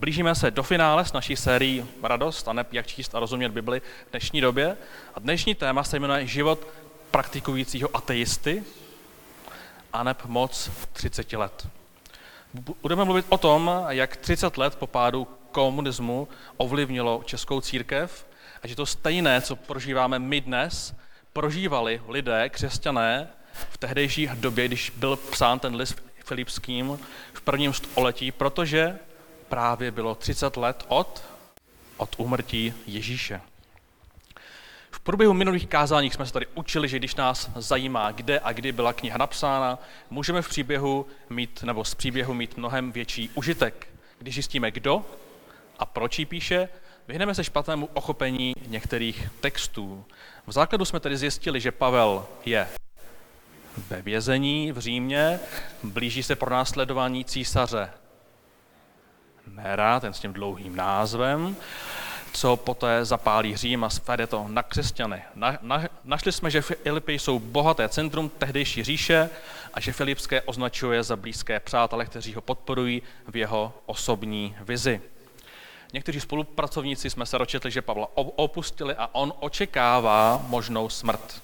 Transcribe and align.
Blížíme 0.00 0.34
se 0.34 0.50
do 0.50 0.62
finále 0.62 1.04
s 1.04 1.12
naší 1.12 1.36
sérií 1.36 1.86
Radost 2.02 2.48
a 2.48 2.52
ne 2.52 2.64
jak 2.72 2.86
číst 2.86 3.14
a 3.14 3.20
rozumět 3.20 3.48
Bibli 3.48 3.80
v 3.80 4.10
dnešní 4.10 4.40
době. 4.40 4.76
A 5.14 5.20
dnešní 5.20 5.54
téma 5.54 5.84
se 5.84 5.98
jmenuje 5.98 6.26
Život 6.26 6.66
praktikujícího 7.10 7.96
ateisty 7.96 8.64
a 9.92 10.02
neb 10.02 10.24
moc 10.24 10.70
30 10.92 11.32
let. 11.32 11.68
Budeme 12.82 13.04
mluvit 13.04 13.26
o 13.28 13.38
tom, 13.38 13.70
jak 13.88 14.16
30 14.16 14.58
let 14.58 14.76
po 14.76 14.86
pádu 14.86 15.26
komunismu 15.52 16.28
ovlivnilo 16.56 17.22
českou 17.24 17.60
církev 17.60 18.26
a 18.62 18.66
že 18.66 18.76
to 18.76 18.86
stejné, 18.86 19.40
co 19.40 19.56
prožíváme 19.56 20.18
my 20.18 20.40
dnes, 20.40 20.94
prožívali 21.32 22.02
lidé, 22.08 22.48
křesťané, 22.48 23.28
v 23.52 23.78
tehdejší 23.78 24.30
době, 24.34 24.68
když 24.68 24.90
byl 24.90 25.16
psán 25.16 25.58
ten 25.58 25.74
list 25.74 26.02
filipským 26.24 26.98
v 27.32 27.40
prvním 27.40 27.72
století, 27.72 28.32
protože 28.32 28.98
právě 29.48 29.90
bylo 29.90 30.14
30 30.14 30.56
let 30.56 30.84
od, 30.88 31.22
od 31.96 32.14
úmrtí 32.18 32.74
Ježíše. 32.86 33.40
V 34.90 35.00
průběhu 35.00 35.34
minulých 35.34 35.66
kázání 35.66 36.10
jsme 36.10 36.26
se 36.26 36.32
tady 36.32 36.46
učili, 36.54 36.88
že 36.88 36.98
když 36.98 37.14
nás 37.14 37.50
zajímá, 37.56 38.10
kde 38.10 38.40
a 38.40 38.52
kdy 38.52 38.72
byla 38.72 38.92
kniha 38.92 39.18
napsána, 39.18 39.78
můžeme 40.10 40.42
v 40.42 40.48
příběhu 40.48 41.06
mít, 41.30 41.62
nebo 41.62 41.84
z 41.84 41.94
příběhu 41.94 42.34
mít 42.34 42.56
mnohem 42.56 42.92
větší 42.92 43.30
užitek. 43.34 43.88
Když 44.18 44.34
zjistíme, 44.34 44.70
kdo 44.70 45.04
a 45.78 45.86
proč 45.86 46.18
ji 46.18 46.26
píše, 46.26 46.68
vyhneme 47.08 47.34
se 47.34 47.44
špatnému 47.44 47.88
ochopení 47.94 48.54
některých 48.66 49.28
textů. 49.40 50.04
V 50.46 50.52
základu 50.52 50.84
jsme 50.84 51.00
tedy 51.00 51.16
zjistili, 51.16 51.60
že 51.60 51.72
Pavel 51.72 52.26
je 52.44 52.68
ve 53.88 54.02
vězení 54.02 54.72
v 54.72 54.78
Římě, 54.78 55.40
blíží 55.82 56.22
se 56.22 56.36
pro 56.36 56.50
následování 56.50 57.24
císaře 57.24 57.90
Nera, 59.54 60.00
ten 60.00 60.12
s 60.12 60.20
tím 60.20 60.32
dlouhým 60.32 60.76
názvem, 60.76 61.56
co 62.32 62.56
poté 62.56 63.04
zapálí 63.04 63.56
Řím 63.56 63.84
a 63.84 63.90
svede 63.90 64.26
to 64.26 64.44
na 64.48 64.62
křesťany. 64.62 65.22
Na, 65.34 65.58
na, 65.62 65.84
našli 66.04 66.32
jsme, 66.32 66.50
že 66.50 66.62
Filipy 66.62 67.12
jsou 67.12 67.38
bohaté 67.38 67.88
centrum 67.88 68.28
tehdejší 68.28 68.84
říše 68.84 69.30
a 69.74 69.80
že 69.80 69.92
Filipské 69.92 70.42
označuje 70.42 71.02
za 71.02 71.16
blízké 71.16 71.60
přátele, 71.60 72.06
kteří 72.06 72.34
ho 72.34 72.40
podporují 72.40 73.02
v 73.28 73.36
jeho 73.36 73.74
osobní 73.86 74.56
vizi. 74.60 75.00
Někteří 75.92 76.20
spolupracovníci 76.20 77.10
jsme 77.10 77.26
se 77.26 77.38
ročetli, 77.38 77.70
že 77.70 77.82
Pavla 77.82 78.08
opustili 78.14 78.94
a 78.94 79.08
on 79.12 79.32
očekává 79.40 80.44
možnou 80.48 80.88
smrt. 80.88 81.42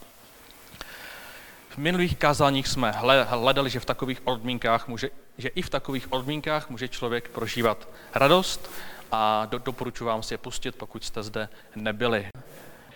V 1.74 1.78
minulých 1.78 2.16
kázáních 2.16 2.68
jsme 2.68 2.90
hledali, 3.24 3.70
že 3.70 3.80
v 3.80 3.84
takových 3.84 4.20
odmínkách 4.24 4.88
může, 4.88 5.10
že 5.38 5.48
i 5.48 5.62
v 5.62 5.70
takových 5.70 6.12
odmínkách 6.12 6.70
může 6.70 6.88
člověk 6.88 7.28
prožívat 7.28 7.88
radost 8.14 8.70
a 9.12 9.46
do, 9.46 9.58
doporučuji 9.58 10.04
vám 10.04 10.22
si 10.22 10.34
je 10.34 10.38
pustit, 10.38 10.76
pokud 10.76 11.04
jste 11.04 11.22
zde 11.22 11.48
nebyli. 11.76 12.26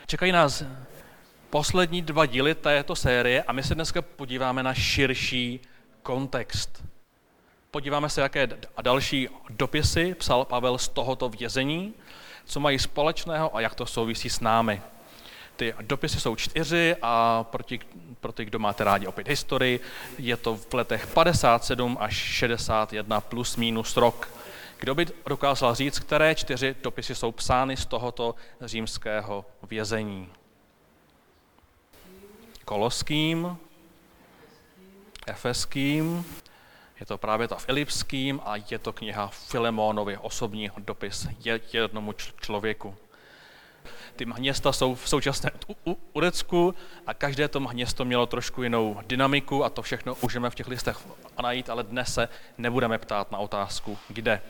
Čekají 0.07 0.33
nás 0.33 0.63
poslední 1.51 2.03
dva 2.03 2.27
díly 2.27 2.55
této 2.55 2.97
série 2.97 3.43
a 3.43 3.53
my 3.53 3.63
se 3.63 3.75
dneska 3.75 4.03
podíváme 4.03 4.63
na 4.63 4.75
širší 4.75 5.61
kontext. 6.03 6.85
Podíváme 7.71 8.09
se, 8.09 8.21
jaké 8.21 8.49
další 8.83 9.29
dopisy 9.51 10.15
psal 10.15 10.45
Pavel 10.45 10.79
z 10.79 10.89
tohoto 10.89 11.29
vězení, 11.29 11.95
co 12.45 12.61
mají 12.61 12.79
společného 12.79 13.57
a 13.57 13.61
jak 13.61 13.75
to 13.75 13.87
souvisí 13.87 14.31
s 14.31 14.41
námi. 14.41 14.83
Ty 15.57 15.75
dopisy 15.81 16.21
jsou 16.21 16.37
čtyři 16.37 16.97
a 17.03 17.45
pro 17.45 17.63
ty, 17.63 17.81
pro 18.21 18.33
ty, 18.33 18.45
kdo 18.45 18.59
máte 18.59 18.85
rádi 18.85 19.07
opět 19.07 19.29
historii, 19.29 19.81
je 20.19 20.37
to 20.37 20.57
v 20.57 20.75
letech 20.75 21.07
57 21.07 21.97
až 22.01 22.15
61 22.15 23.21
plus 23.21 23.57
minus 23.57 23.97
rok. 23.97 24.29
Kdo 24.81 24.95
by 24.95 25.07
dokázal 25.27 25.75
říct, 25.75 25.99
které 25.99 26.35
čtyři 26.35 26.77
dopisy 26.83 27.15
jsou 27.15 27.33
psány 27.33 27.77
z 27.77 27.87
tohoto 27.87 28.35
římského 28.61 29.45
vězení? 29.63 30.29
Koloským, 32.65 33.57
Efeským, 35.27 36.25
je 37.01 37.07
to 37.07 37.19
právě 37.19 37.49
ta 37.49 37.57
Filipským 37.57 38.41
a 38.45 38.55
je 38.71 38.79
to 38.79 38.93
kniha 38.93 39.29
Filemonovi, 39.29 40.19
osobní 40.19 40.71
dopis 40.79 41.27
jednomu 41.73 42.13
člověku. 42.41 42.97
Ty 44.19 44.27
města 44.27 44.73
jsou 44.73 44.95
v 44.95 45.09
současné 45.09 45.51
Urecku 46.13 46.75
a 47.07 47.15
každé 47.15 47.49
to 47.49 47.61
město 47.61 48.05
mělo 48.05 48.27
trošku 48.27 48.63
jinou 48.63 49.01
dynamiku 49.07 49.65
a 49.65 49.71
to 49.71 49.83
všechno 49.83 50.17
můžeme 50.23 50.51
v 50.51 50.55
těch 50.55 50.69
listech 50.69 50.99
najít, 51.43 51.71
ale 51.71 51.83
dnes 51.83 52.15
se 52.15 52.29
nebudeme 52.59 52.99
ptát 52.99 53.33
na 53.33 53.39
otázku, 53.39 53.99
kde. 54.09 54.41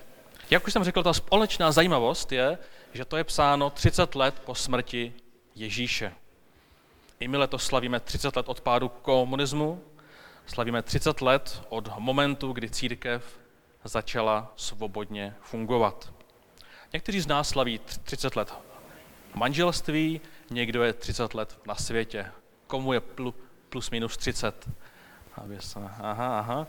Jak 0.51 0.67
už 0.67 0.73
jsem 0.73 0.85
řekl, 0.85 1.03
ta 1.03 1.13
společná 1.13 1.73
zajímavost 1.73 2.33
je, 2.33 2.59
že 2.93 3.05
to 3.05 3.17
je 3.17 3.25
psáno 3.25 3.71
30 3.71 4.15
let 4.15 4.43
po 4.45 4.55
smrti 4.55 5.13
Ježíše. 5.55 6.13
I 7.21 7.29
my 7.29 7.37
letos 7.37 7.65
slavíme 7.65 8.01
30 8.01 8.37
let 8.37 8.49
od 8.49 8.61
pádu 8.61 8.89
komunismu, 8.89 9.83
slavíme 10.47 10.83
30 10.83 11.21
let 11.21 11.63
od 11.69 11.99
momentu, 11.99 12.53
kdy 12.53 12.71
církev 12.71 13.39
začala 13.85 14.53
svobodně 14.57 15.35
fungovat. 15.41 16.13
Někteří 16.93 17.21
z 17.21 17.27
nás 17.27 17.49
slaví 17.49 17.81
30 18.05 18.37
let 18.37 18.68
manželství, 19.35 20.21
někdo 20.51 20.83
je 20.83 20.93
30 20.93 21.35
let 21.35 21.59
na 21.67 21.75
světě. 21.75 22.27
Komu 22.67 22.93
je 22.93 23.01
plus 23.69 23.91
minus 23.91 24.17
30? 24.17 24.69
Aha, 26.01 26.39
aha. 26.39 26.67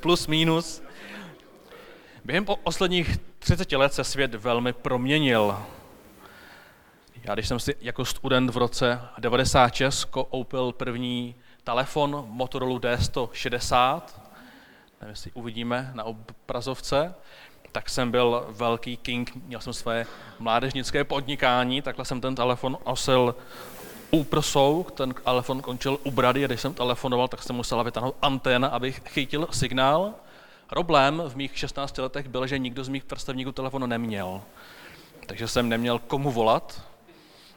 Plus 0.00 0.26
minus. 0.26 0.82
Během 2.24 2.44
posledních 2.44 3.18
30 3.38 3.72
let 3.72 3.94
se 3.94 4.04
svět 4.04 4.34
velmi 4.34 4.72
proměnil. 4.72 5.62
Já 7.24 7.34
když 7.34 7.48
jsem 7.48 7.60
si 7.60 7.74
jako 7.80 8.04
student 8.04 8.50
v 8.50 8.56
roce 8.56 9.00
96 9.18 10.04
koupil 10.04 10.72
první 10.72 11.34
telefon 11.64 12.24
Motorola 12.28 12.78
D160, 12.78 14.02
nevím, 15.00 15.10
jestli 15.10 15.32
uvidíme 15.32 15.90
na 15.94 16.04
obrazovce, 16.04 17.14
tak 17.72 17.90
jsem 17.90 18.10
byl 18.10 18.46
velký 18.48 18.96
king, 18.96 19.32
měl 19.34 19.60
jsem 19.60 19.72
své 19.72 20.06
mládežnické 20.38 21.04
podnikání, 21.04 21.82
takhle 21.82 22.04
jsem 22.04 22.20
ten 22.20 22.34
telefon 22.34 22.78
osil 22.84 23.34
u 24.10 24.24
prsou, 24.24 24.86
ten 24.94 25.14
telefon 25.14 25.62
končil 25.62 25.98
u 26.04 26.10
brady 26.10 26.44
a 26.44 26.46
když 26.46 26.60
jsem 26.60 26.74
telefonoval, 26.74 27.28
tak 27.28 27.42
jsem 27.42 27.56
musel 27.56 27.84
vytáhnout 27.84 28.16
anténa, 28.22 28.68
abych 28.68 29.02
chytil 29.06 29.48
signál. 29.50 30.14
Problém 30.66 31.22
v 31.26 31.36
mých 31.36 31.58
16 31.58 31.98
letech 31.98 32.28
byl, 32.28 32.46
že 32.46 32.58
nikdo 32.58 32.84
z 32.84 32.88
mých 32.88 33.04
vrstevníků 33.10 33.52
telefonu 33.52 33.86
neměl. 33.86 34.42
Takže 35.26 35.48
jsem 35.48 35.68
neměl 35.68 35.98
komu 35.98 36.30
volat, 36.30 36.82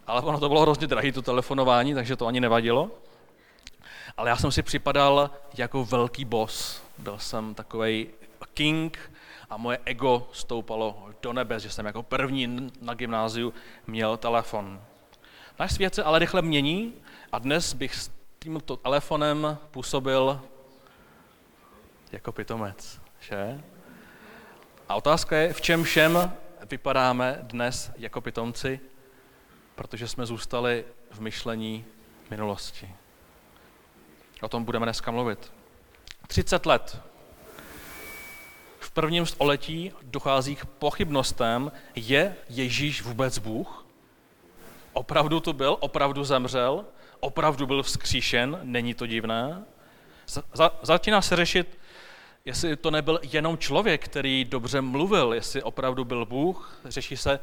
ale 0.08 0.22
ono 0.22 0.40
to 0.40 0.48
bylo 0.48 0.62
hrozně 0.62 0.88
drahé, 0.88 1.12
to 1.12 1.22
telefonování, 1.22 1.94
takže 1.94 2.16
to 2.16 2.28
ani 2.28 2.40
nevadilo. 2.40 2.92
Ale 4.18 4.30
já 4.30 4.38
jsem 4.38 4.52
si 4.52 4.64
připadal 4.64 5.30
jako 5.58 5.86
velký 5.86 6.26
boss. 6.26 6.82
Byl 6.98 7.20
jsem 7.20 7.56
takový 7.56 8.08
king, 8.54 9.12
a 9.50 9.58
moje 9.58 9.80
ego 9.86 10.30
stoupalo 10.34 11.10
do 11.22 11.34
nebe, 11.34 11.60
že 11.60 11.70
jsem 11.70 11.86
jako 11.86 12.04
první 12.04 12.72
na 12.82 12.94
gymnáziu 12.94 13.54
měl 13.88 14.18
telefon. 14.18 14.82
Náš 15.60 15.72
svět 15.72 15.96
se 15.96 16.04
ale 16.04 16.20
rychle 16.20 16.42
mění 16.42 16.94
a 17.32 17.40
dnes 17.40 17.74
bych 17.74 17.96
s 17.96 18.12
tímto 18.40 18.78
telefonem 18.78 19.58
působil 19.72 20.42
jako 22.12 22.32
pitomec, 22.32 23.02
že? 23.20 23.62
A 24.90 24.96
otázka 24.96 25.38
je, 25.38 25.54
v 25.54 25.62
čem 25.62 25.84
všem 25.84 26.32
vypadáme 26.70 27.40
dnes 27.42 27.92
jako 27.98 28.22
pitomci, 28.22 28.80
protože 29.76 30.08
jsme 30.08 30.26
zůstali 30.26 30.86
v 31.12 31.20
myšlení 31.20 31.86
minulosti. 32.30 32.96
O 34.42 34.50
tom 34.50 34.64
budeme 34.64 34.86
dneska 34.86 35.12
mluvit. 35.12 35.54
30 36.28 36.66
let 36.66 37.02
prvním 38.96 39.26
století 39.26 39.92
dochází 40.02 40.56
k 40.56 40.66
pochybnostem, 40.66 41.72
je 41.96 42.36
Ježíš 42.50 43.02
vůbec 43.02 43.38
Bůh? 43.38 43.86
Opravdu 44.94 45.40
to 45.40 45.54
byl, 45.54 45.78
opravdu 45.80 46.24
zemřel, 46.24 46.86
opravdu 47.20 47.68
byl 47.68 47.84
vzkříšen, 47.84 48.60
není 48.64 48.94
to 48.94 49.06
divné? 49.06 49.64
Za, 50.54 50.72
začíná 50.82 51.22
se 51.22 51.36
řešit, 51.36 51.80
jestli 52.46 52.76
to 52.76 52.92
nebyl 52.92 53.20
jenom 53.24 53.58
člověk, 53.58 54.06
který 54.06 54.46
dobře 54.46 54.82
mluvil, 54.82 55.34
jestli 55.34 55.64
opravdu 55.64 56.06
byl 56.06 56.26
Bůh. 56.26 56.80
Řeší 56.86 57.18
se 57.18 57.40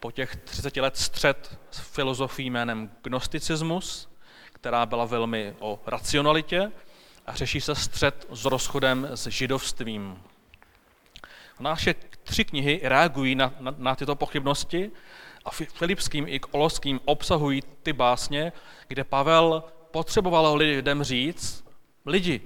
po 0.00 0.10
těch 0.10 0.36
30 0.36 0.76
let 0.76 0.96
střed 0.96 1.58
s 1.70 1.78
filozofií 1.78 2.50
jménem 2.50 2.90
gnosticismus, 3.02 4.08
která 4.52 4.86
byla 4.86 5.04
velmi 5.04 5.54
o 5.58 5.80
racionalitě, 5.86 6.72
a 7.26 7.34
řeší 7.34 7.60
se 7.60 7.74
střed 7.74 8.26
s 8.30 8.44
rozchodem 8.44 9.08
s 9.14 9.26
židovstvím. 9.26 10.18
Naše 11.60 11.94
tři 12.22 12.44
knihy 12.44 12.80
reagují 12.82 13.34
na, 13.34 13.54
na, 13.60 13.74
na 13.78 13.94
tyto 13.94 14.16
pochybnosti 14.16 14.90
a 15.44 15.50
Filipským 15.50 16.28
i 16.28 16.38
Koloským 16.38 17.00
obsahují 17.04 17.62
ty 17.82 17.92
básně, 17.92 18.52
kde 18.88 19.04
Pavel 19.04 19.64
potřeboval 19.90 20.56
lidem 20.56 21.02
říct, 21.02 21.64
lidi, 22.06 22.40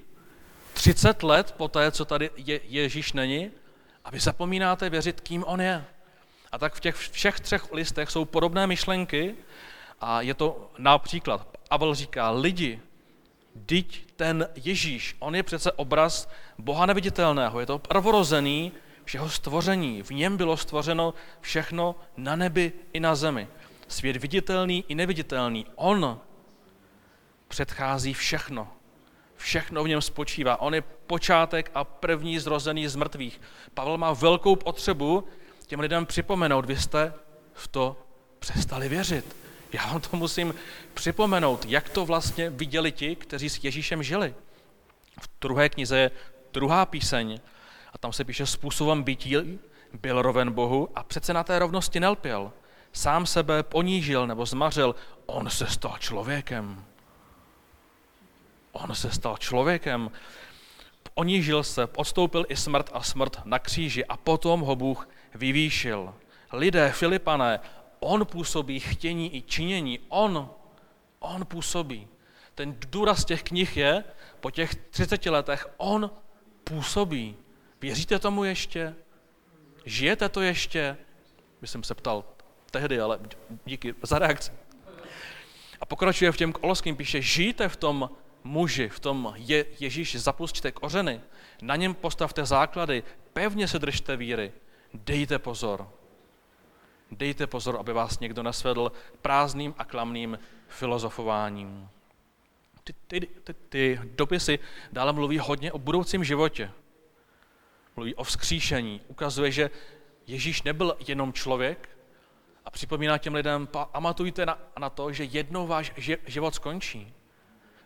30 0.72 1.22
let 1.22 1.54
po 1.56 1.68
té, 1.68 1.90
co 1.90 2.04
tady 2.04 2.30
je, 2.36 2.60
Ježíš 2.64 3.12
není, 3.12 3.50
A 4.04 4.10
vy 4.10 4.20
zapomínáte 4.20 4.90
věřit, 4.90 5.20
kým 5.20 5.44
on 5.44 5.60
je. 5.60 5.84
A 6.52 6.58
tak 6.58 6.74
v 6.74 6.80
těch 6.80 6.96
všech 6.96 7.40
třech 7.40 7.72
listech 7.72 8.10
jsou 8.10 8.24
podobné 8.24 8.66
myšlenky 8.66 9.34
a 10.00 10.20
je 10.20 10.34
to 10.34 10.70
například, 10.78 11.58
Pavel 11.68 11.94
říká, 11.94 12.30
lidi, 12.30 12.80
Dyť 13.54 14.12
ten 14.16 14.48
Ježíš, 14.54 15.16
on 15.18 15.34
je 15.34 15.42
přece 15.42 15.72
obraz 15.72 16.30
Boha 16.58 16.86
neviditelného, 16.86 17.60
je 17.60 17.66
to 17.66 17.78
prvorozený 17.78 18.72
všeho 19.10 19.30
stvoření. 19.30 20.02
V 20.02 20.10
něm 20.10 20.36
bylo 20.36 20.56
stvořeno 20.56 21.14
všechno 21.40 21.94
na 22.16 22.36
nebi 22.36 22.72
i 22.92 23.00
na 23.00 23.14
zemi. 23.14 23.48
Svět 23.88 24.16
viditelný 24.16 24.84
i 24.88 24.94
neviditelný. 24.94 25.66
On 25.74 26.20
předchází 27.48 28.14
všechno. 28.14 28.68
Všechno 29.36 29.84
v 29.84 29.88
něm 29.88 30.02
spočívá. 30.02 30.60
On 30.60 30.74
je 30.74 30.82
počátek 30.82 31.70
a 31.74 31.84
první 31.84 32.38
zrozený 32.38 32.88
z 32.88 32.96
mrtvých. 32.96 33.40
Pavel 33.74 33.98
má 33.98 34.12
velkou 34.12 34.56
potřebu 34.56 35.24
těm 35.66 35.80
lidem 35.80 36.06
připomenout, 36.06 36.64
vy 36.64 36.76
jste 36.76 37.14
v 37.52 37.68
to 37.68 37.96
přestali 38.38 38.88
věřit. 38.88 39.36
Já 39.72 39.86
vám 39.86 40.00
to 40.00 40.16
musím 40.16 40.54
připomenout, 40.94 41.64
jak 41.68 41.88
to 41.88 42.06
vlastně 42.06 42.50
viděli 42.50 42.92
ti, 42.92 43.16
kteří 43.16 43.50
s 43.50 43.64
Ježíšem 43.64 44.02
žili. 44.02 44.34
V 45.20 45.28
druhé 45.40 45.68
knize 45.68 45.98
je 45.98 46.10
druhá 46.52 46.86
píseň 46.86 47.40
tam 48.00 48.12
se 48.12 48.24
píše 48.24 48.46
způsobem 48.46 49.02
bytí 49.02 49.58
byl 49.92 50.22
roven 50.22 50.52
Bohu 50.52 50.88
a 50.94 51.02
přece 51.02 51.32
na 51.32 51.44
té 51.44 51.58
rovnosti 51.58 52.00
nelpěl. 52.00 52.52
Sám 52.92 53.26
sebe 53.26 53.62
ponížil 53.62 54.26
nebo 54.26 54.46
zmařil, 54.46 54.94
on 55.26 55.50
se 55.50 55.66
stal 55.66 55.96
člověkem. 55.98 56.84
On 58.72 58.94
se 58.94 59.10
stal 59.10 59.36
člověkem. 59.36 60.10
Ponížil 61.14 61.62
se, 61.62 61.86
odstoupil 61.96 62.44
i 62.48 62.56
smrt 62.56 62.90
a 62.92 63.02
smrt 63.02 63.40
na 63.44 63.58
kříži 63.58 64.04
a 64.04 64.16
potom 64.16 64.60
ho 64.60 64.76
Bůh 64.76 65.08
vyvýšil. 65.34 66.14
Lidé, 66.52 66.92
Filipané, 66.92 67.60
on 68.00 68.26
působí 68.26 68.80
chtění 68.80 69.36
i 69.36 69.42
činění. 69.42 69.98
On, 70.08 70.50
on 71.18 71.46
působí. 71.46 72.08
Ten 72.54 72.76
důraz 72.88 73.24
těch 73.24 73.42
knih 73.42 73.76
je, 73.76 74.04
po 74.40 74.50
těch 74.50 74.74
30 74.74 75.26
letech, 75.26 75.68
on 75.76 76.10
působí. 76.64 77.36
Věříte 77.80 78.18
tomu 78.18 78.44
ještě? 78.44 78.94
Žijete 79.84 80.28
to 80.28 80.40
ještě? 80.40 80.96
Jsem 81.62 81.82
se 81.82 81.94
ptal 81.94 82.24
tehdy, 82.70 83.00
ale 83.00 83.18
díky 83.64 83.94
za 84.02 84.18
reakci. 84.18 84.52
A 85.80 85.86
pokračuje 85.86 86.32
v 86.32 86.36
těm 86.36 86.52
koloským, 86.52 86.96
píše, 86.96 87.22
žijte 87.22 87.68
v 87.68 87.76
tom 87.76 88.10
muži, 88.44 88.88
v 88.88 89.00
tom 89.00 89.34
je, 89.36 89.66
Ježíš, 89.80 90.16
zapustíte 90.16 90.72
kořeny, 90.72 91.20
na 91.62 91.76
něm 91.76 91.94
postavte 91.94 92.46
základy, 92.46 93.02
pevně 93.32 93.68
se 93.68 93.78
držte 93.78 94.16
víry, 94.16 94.52
dejte 94.94 95.38
pozor. 95.38 95.88
Dejte 97.10 97.46
pozor, 97.46 97.76
aby 97.80 97.92
vás 97.92 98.20
někdo 98.20 98.42
nesvedl 98.42 98.92
prázdným 99.22 99.74
a 99.78 99.84
klamným 99.84 100.38
filozofováním. 100.68 101.88
Ty, 102.84 102.94
ty, 103.06 103.20
ty, 103.20 103.54
ty 103.68 104.00
dopisy 104.04 104.58
dále 104.92 105.12
mluví 105.12 105.38
hodně 105.38 105.72
o 105.72 105.78
budoucím 105.78 106.24
životě. 106.24 106.70
Mluví 108.00 108.14
o 108.14 108.24
vzkříšení. 108.24 109.00
Ukazuje, 109.08 109.52
že 109.52 109.70
Ježíš 110.26 110.62
nebyl 110.62 110.96
jenom 111.06 111.32
člověk 111.32 111.88
a 112.64 112.70
připomíná 112.70 113.18
těm 113.18 113.34
lidem, 113.34 113.66
pamatujte 113.66 114.46
na, 114.46 114.58
na 114.78 114.90
to, 114.90 115.12
že 115.12 115.24
jednou 115.24 115.66
váš 115.66 115.92
život 116.26 116.54
skončí. 116.54 117.14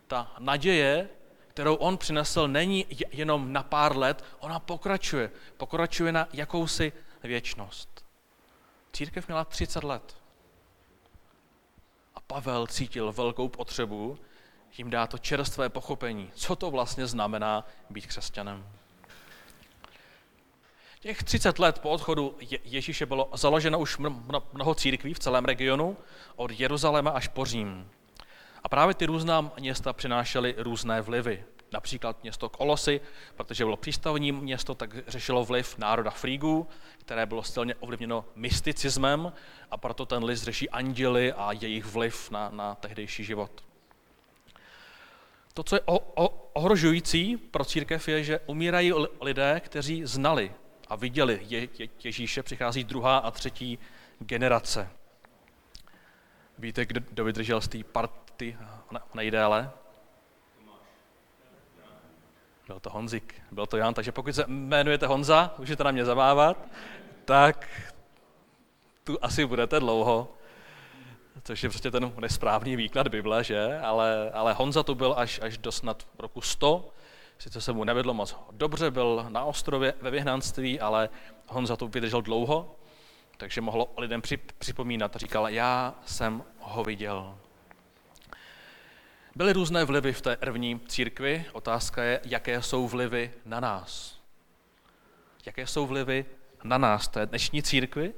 Ta 0.07 0.31
naděje, 0.39 1.09
kterou 1.47 1.75
on 1.75 1.97
přinesl, 1.97 2.47
není 2.47 2.85
jenom 3.11 3.53
na 3.53 3.63
pár 3.63 3.97
let, 3.97 4.23
ona 4.39 4.59
pokračuje. 4.59 5.31
Pokračuje 5.57 6.11
na 6.11 6.27
jakousi 6.33 6.93
věčnost. 7.23 8.05
Církev 8.93 9.27
měla 9.27 9.45
30 9.45 9.83
let. 9.83 10.17
A 12.15 12.19
Pavel 12.19 12.67
cítil 12.67 13.11
velkou 13.11 13.47
potřebu 13.47 14.19
jim 14.77 14.89
dát 14.89 15.09
to 15.09 15.17
čerstvé 15.17 15.69
pochopení, 15.69 16.31
co 16.35 16.55
to 16.55 16.71
vlastně 16.71 17.07
znamená 17.07 17.67
být 17.89 18.07
křesťanem. 18.07 18.65
Těch 21.05 21.23
30 21.23 21.59
let 21.59 21.79
po 21.79 21.89
odchodu 21.89 22.35
Ježíše 22.63 23.05
bylo 23.05 23.29
založeno 23.33 23.79
už 23.79 23.97
mnoho 24.53 24.75
církví 24.75 25.13
v 25.13 25.19
celém 25.19 25.45
regionu, 25.45 25.97
od 26.35 26.51
Jeruzaléma 26.51 27.11
až 27.11 27.27
po 27.27 27.45
Řím. 27.45 27.89
A 28.63 28.69
právě 28.69 28.95
ty 28.95 29.05
různá 29.05 29.51
města 29.59 29.93
přinášely 29.93 30.55
různé 30.57 31.01
vlivy. 31.01 31.43
Například 31.71 32.23
město 32.23 32.49
Kolosy, 32.49 33.01
protože 33.35 33.63
bylo 33.63 33.77
přístavní 33.77 34.31
město, 34.31 34.75
tak 34.75 34.89
řešilo 35.07 35.45
vliv 35.45 35.77
národa 35.77 36.11
Frígů, 36.11 36.67
které 36.97 37.25
bylo 37.25 37.43
silně 37.43 37.75
ovlivněno 37.75 38.25
mysticismem 38.35 39.33
a 39.71 39.77
proto 39.77 40.05
ten 40.05 40.23
list 40.23 40.43
řeší 40.43 40.69
anděly 40.69 41.33
a 41.33 41.51
jejich 41.51 41.85
vliv 41.85 42.31
na, 42.31 42.49
na 42.49 42.75
tehdejší 42.75 43.23
život. 43.23 43.63
To, 45.53 45.63
co 45.63 45.75
je 45.75 45.81
o, 45.85 45.99
o, 46.25 46.49
ohrožující 46.53 47.37
pro 47.37 47.65
církev, 47.65 48.07
je, 48.07 48.23
že 48.23 48.39
umírají 48.45 48.93
lidé, 49.21 49.61
kteří 49.65 50.01
znali 50.05 50.51
a 50.87 50.95
viděli 50.95 51.39
je, 51.41 51.67
je, 51.79 51.89
Ježíše, 52.03 52.43
přichází 52.43 52.83
druhá 52.83 53.17
a 53.17 53.31
třetí 53.31 53.79
generace. 54.19 54.89
Víte, 56.57 56.85
kdo 56.85 57.23
vydržel 57.23 57.61
z 57.61 57.67
té 57.67 57.83
party 57.83 58.57
nejdéle? 59.13 59.71
Byl 62.67 62.79
to 62.79 62.89
Honzik, 62.89 63.41
byl 63.51 63.65
to 63.65 63.77
Jan, 63.77 63.93
takže 63.93 64.11
pokud 64.11 64.35
se 64.35 64.43
jmenujete 64.47 65.07
Honza, 65.07 65.53
můžete 65.57 65.83
na 65.83 65.91
mě 65.91 66.05
zamávat, 66.05 66.67
tak 67.25 67.69
tu 69.03 69.17
asi 69.21 69.45
budete 69.45 69.79
dlouho, 69.79 70.33
což 71.43 71.63
je 71.63 71.69
prostě 71.69 71.91
ten 71.91 72.13
nesprávný 72.19 72.75
výklad 72.75 73.07
Bible, 73.07 73.43
že? 73.43 73.79
Ale, 73.79 74.31
ale 74.31 74.53
Honza 74.53 74.83
tu 74.83 74.95
byl 74.95 75.13
až, 75.17 75.39
až 75.43 75.57
do 75.57 75.71
snad 75.71 76.07
roku 76.19 76.41
100, 76.41 76.89
sice 77.39 77.61
se 77.61 77.73
mu 77.73 77.83
nevedlo 77.83 78.13
moc 78.13 78.35
dobře, 78.51 78.91
byl 78.91 79.25
na 79.29 79.43
ostrově 79.43 79.93
ve 80.01 80.11
vyhnanství, 80.11 80.79
ale 80.79 81.09
Honza 81.47 81.75
tu 81.75 81.87
vydržel 81.87 82.21
dlouho, 82.21 82.75
takže 83.37 83.61
mohlo 83.61 83.93
lidem 83.97 84.21
připomínat 84.57 85.15
říkal, 85.15 85.49
já 85.49 85.95
jsem 86.05 86.43
ho 86.59 86.83
viděl. 86.83 87.37
Byly 89.35 89.53
různé 89.53 89.85
vlivy 89.85 90.13
v 90.13 90.21
té 90.21 90.37
první 90.37 90.79
církvi. 90.87 91.45
Otázka 91.53 92.03
je, 92.03 92.21
jaké 92.25 92.61
jsou 92.61 92.87
vlivy 92.87 93.33
na 93.45 93.59
nás. 93.59 94.19
Jaké 95.45 95.67
jsou 95.67 95.87
vlivy 95.87 96.25
na 96.63 96.77
nás, 96.77 97.07
té 97.07 97.25
dnešní 97.25 97.63
církvi? 97.63 98.13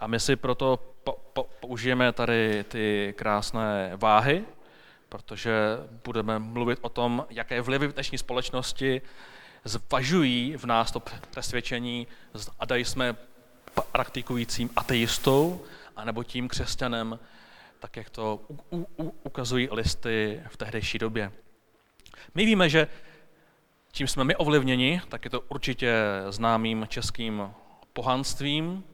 A 0.00 0.06
my 0.06 0.20
si 0.20 0.36
proto 0.36 0.76
po, 1.04 1.12
po, 1.32 1.44
použijeme 1.60 2.12
tady 2.12 2.64
ty 2.64 3.14
krásné 3.18 3.92
váhy, 3.96 4.44
protože 5.12 5.52
budeme 6.04 6.38
mluvit 6.38 6.78
o 6.82 6.88
tom, 6.88 7.26
jaké 7.30 7.60
vlivy 7.60 7.86
v 7.86 7.92
dnešní 7.92 8.18
společnosti 8.18 9.02
zvažují 9.64 10.56
v 10.56 10.64
nás 10.64 10.92
to 10.92 11.00
přesvědčení, 11.30 12.06
a 12.60 12.74
jsme 12.74 13.16
praktikujícím 13.92 14.70
ateistou, 14.76 15.64
anebo 15.96 16.24
tím 16.24 16.48
křesťanem, 16.48 17.18
tak 17.78 17.96
jak 17.96 18.10
to 18.10 18.40
u, 18.70 18.86
u, 18.98 19.14
ukazují 19.22 19.68
listy 19.72 20.42
v 20.48 20.56
tehdejší 20.56 20.98
době. 20.98 21.32
My 22.34 22.44
víme, 22.44 22.68
že 22.68 22.88
čím 23.92 24.08
jsme 24.08 24.24
my 24.24 24.36
ovlivněni, 24.36 25.02
tak 25.08 25.24
je 25.24 25.30
to 25.30 25.40
určitě 25.40 25.94
známým 26.30 26.86
českým 26.88 27.50
pohanstvím, 27.92 28.84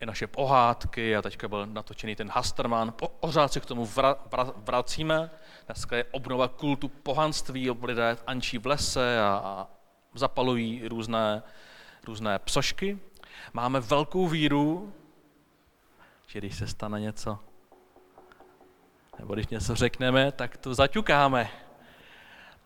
i 0.00 0.06
naše 0.06 0.26
pohádky 0.26 1.16
a 1.16 1.22
teďka 1.22 1.48
byl 1.48 1.66
natočený 1.66 2.16
ten 2.16 2.30
Hasterman. 2.30 2.94
Pořád 3.20 3.52
se 3.52 3.60
k 3.60 3.66
tomu 3.66 3.86
vra, 3.86 4.16
vra, 4.30 4.52
vracíme. 4.56 5.30
Dneska 5.66 5.96
je 5.96 6.04
obnova 6.04 6.48
kultu 6.48 6.88
pohanství, 6.88 7.70
lidé 7.82 8.16
ančí 8.26 8.58
v 8.58 8.66
lese 8.66 9.20
a, 9.20 9.42
a 9.44 9.66
zapalují 10.14 10.88
různé, 10.88 11.42
různé 12.06 12.38
psošky. 12.38 12.98
Máme 13.52 13.80
velkou 13.80 14.28
víru, 14.28 14.92
že 16.26 16.38
když 16.38 16.56
se 16.56 16.66
stane 16.66 17.00
něco 17.00 17.38
nebo 19.18 19.34
když 19.34 19.46
něco 19.46 19.74
řekneme, 19.74 20.32
tak 20.32 20.56
to 20.56 20.74
zaťukáme. 20.74 21.48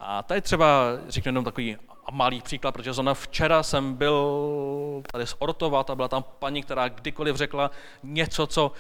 A 0.01 0.23
tady 0.23 0.41
třeba 0.41 0.69
řeknu 1.09 1.29
jenom 1.29 1.45
takový 1.45 1.77
malý 2.11 2.43
příklad, 2.43 2.73
protože 2.73 2.93
zrovna 2.93 3.14
včera 3.14 3.62
jsem 3.62 3.95
byl 3.95 5.02
tady 5.12 5.26
z 5.26 5.35
Ortova, 5.38 5.85
a 5.88 5.95
byla 5.95 6.09
tam 6.09 6.25
paní, 6.38 6.62
která 6.62 6.88
kdykoliv 6.88 7.37
řekla 7.37 7.71
něco, 8.02 8.47
co 8.47 8.73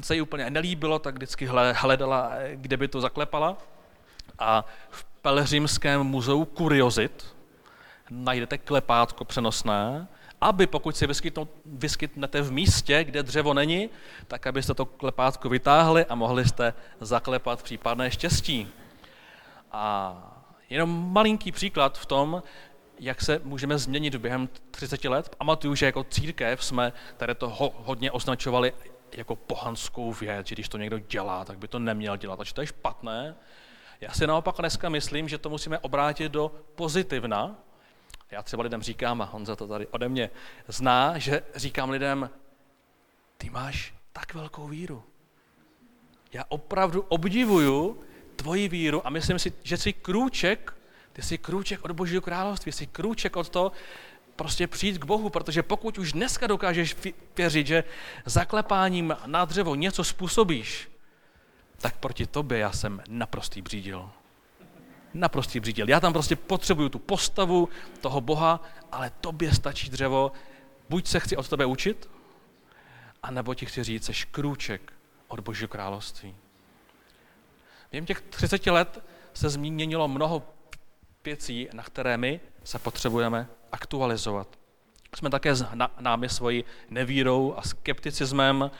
se 0.00 0.14
jí 0.14 0.20
úplně 0.20 0.50
nelíbilo, 0.50 0.98
tak 0.98 1.14
vždycky 1.14 1.46
hledala, 1.72 2.32
kde 2.54 2.76
by 2.76 2.88
to 2.88 3.00
zaklepala. 3.00 3.56
A 4.38 4.64
v 4.90 5.04
Pelhřimském 5.04 6.02
muzeu 6.02 6.44
Kuriozit 6.44 7.36
najdete 8.10 8.58
klepátko 8.58 9.24
přenosné, 9.24 10.08
aby 10.40 10.66
pokud 10.66 10.96
si 10.96 11.06
vyskytnete 11.66 12.42
v 12.42 12.52
místě, 12.52 13.04
kde 13.04 13.22
dřevo 13.22 13.54
není, 13.54 13.90
tak 14.28 14.46
abyste 14.46 14.74
to 14.74 14.86
klepátko 14.86 15.48
vytáhli 15.48 16.04
a 16.04 16.14
mohli 16.14 16.48
jste 16.48 16.74
zaklepat 17.00 17.62
případné 17.62 18.10
štěstí. 18.10 18.68
A 19.72 20.16
jenom 20.70 21.12
malinký 21.12 21.52
příklad 21.52 21.98
v 21.98 22.06
tom, 22.06 22.42
jak 22.98 23.20
se 23.22 23.40
můžeme 23.44 23.78
změnit 23.78 24.16
během 24.16 24.48
30 24.70 25.04
let. 25.04 25.36
Pamatuju, 25.36 25.74
že 25.74 25.86
jako 25.86 26.04
církev 26.04 26.64
jsme 26.64 26.92
tady 27.16 27.34
to 27.34 27.48
ho, 27.48 27.72
hodně 27.76 28.12
označovali 28.12 28.72
jako 29.12 29.36
pohanskou 29.36 30.12
věc, 30.12 30.46
že 30.46 30.54
když 30.54 30.68
to 30.68 30.78
někdo 30.78 30.98
dělá, 30.98 31.44
tak 31.44 31.58
by 31.58 31.68
to 31.68 31.78
neměl 31.78 32.16
dělat, 32.16 32.36
takže 32.36 32.54
to 32.54 32.60
je 32.60 32.66
špatné. 32.66 33.34
Já 34.00 34.12
si 34.12 34.26
naopak 34.26 34.54
dneska 34.58 34.88
myslím, 34.88 35.28
že 35.28 35.38
to 35.38 35.50
musíme 35.50 35.78
obrátit 35.78 36.32
do 36.32 36.52
pozitivna. 36.74 37.56
Já 38.30 38.42
třeba 38.42 38.62
lidem 38.62 38.82
říkám, 38.82 39.22
a 39.22 39.24
Honza 39.24 39.56
to 39.56 39.68
tady 39.68 39.86
ode 39.86 40.08
mě 40.08 40.30
zná, 40.68 41.18
že 41.18 41.42
říkám 41.54 41.90
lidem, 41.90 42.30
ty 43.36 43.50
máš 43.50 43.94
tak 44.12 44.34
velkou 44.34 44.68
víru. 44.68 45.04
Já 46.32 46.44
opravdu 46.48 47.02
obdivuju 47.08 48.00
tvoji 48.38 48.68
víru 48.68 49.06
a 49.06 49.10
myslím 49.10 49.38
si, 49.38 49.52
že 49.62 49.76
jsi 49.76 49.92
krůček, 49.92 50.74
ty 51.12 51.22
jsi 51.22 51.38
krůček 51.38 51.84
od 51.84 51.90
Božího 51.90 52.22
království, 52.22 52.72
jsi 52.72 52.86
krůček 52.86 53.36
od 53.36 53.48
toho, 53.48 53.72
prostě 54.36 54.66
přijít 54.66 54.98
k 54.98 55.04
Bohu, 55.04 55.30
protože 55.30 55.62
pokud 55.62 55.98
už 55.98 56.12
dneska 56.12 56.46
dokážeš 56.46 56.96
věřit, 57.36 57.66
že 57.66 57.84
zaklepáním 58.26 59.16
na 59.26 59.44
dřevo 59.44 59.74
něco 59.74 60.04
způsobíš, 60.04 60.88
tak 61.78 61.98
proti 61.98 62.26
tobě 62.26 62.58
já 62.58 62.72
jsem 62.72 63.02
naprostý 63.08 63.62
břídil. 63.62 64.10
Naprostý 65.14 65.60
břídil. 65.60 65.88
Já 65.88 66.00
tam 66.00 66.12
prostě 66.12 66.36
potřebuju 66.36 66.88
tu 66.88 66.98
postavu 66.98 67.68
toho 68.00 68.20
Boha, 68.20 68.62
ale 68.92 69.10
tobě 69.20 69.54
stačí 69.54 69.90
dřevo. 69.90 70.32
Buď 70.88 71.06
se 71.06 71.20
chci 71.20 71.36
od 71.36 71.48
tebe 71.48 71.66
učit, 71.66 72.10
anebo 73.22 73.54
ti 73.54 73.66
chci 73.66 73.84
říct, 73.84 74.04
jsi 74.04 74.12
krůček 74.30 74.92
od 75.28 75.40
Božího 75.40 75.68
království. 75.68 76.34
Během 77.90 78.06
těch 78.06 78.20
30 78.20 78.66
let 78.66 79.04
se 79.34 79.48
změnilo 79.48 80.08
mnoho 80.08 80.42
věcí, 81.24 81.68
na 81.72 81.82
které 81.82 82.16
my 82.16 82.40
se 82.64 82.78
potřebujeme 82.78 83.48
aktualizovat. 83.72 84.58
Jsme 85.16 85.30
také 85.30 85.54
námi 86.00 86.28
svojí 86.28 86.64
nevírou 86.90 87.54
a 87.56 87.62
skepticismem. 87.62 88.70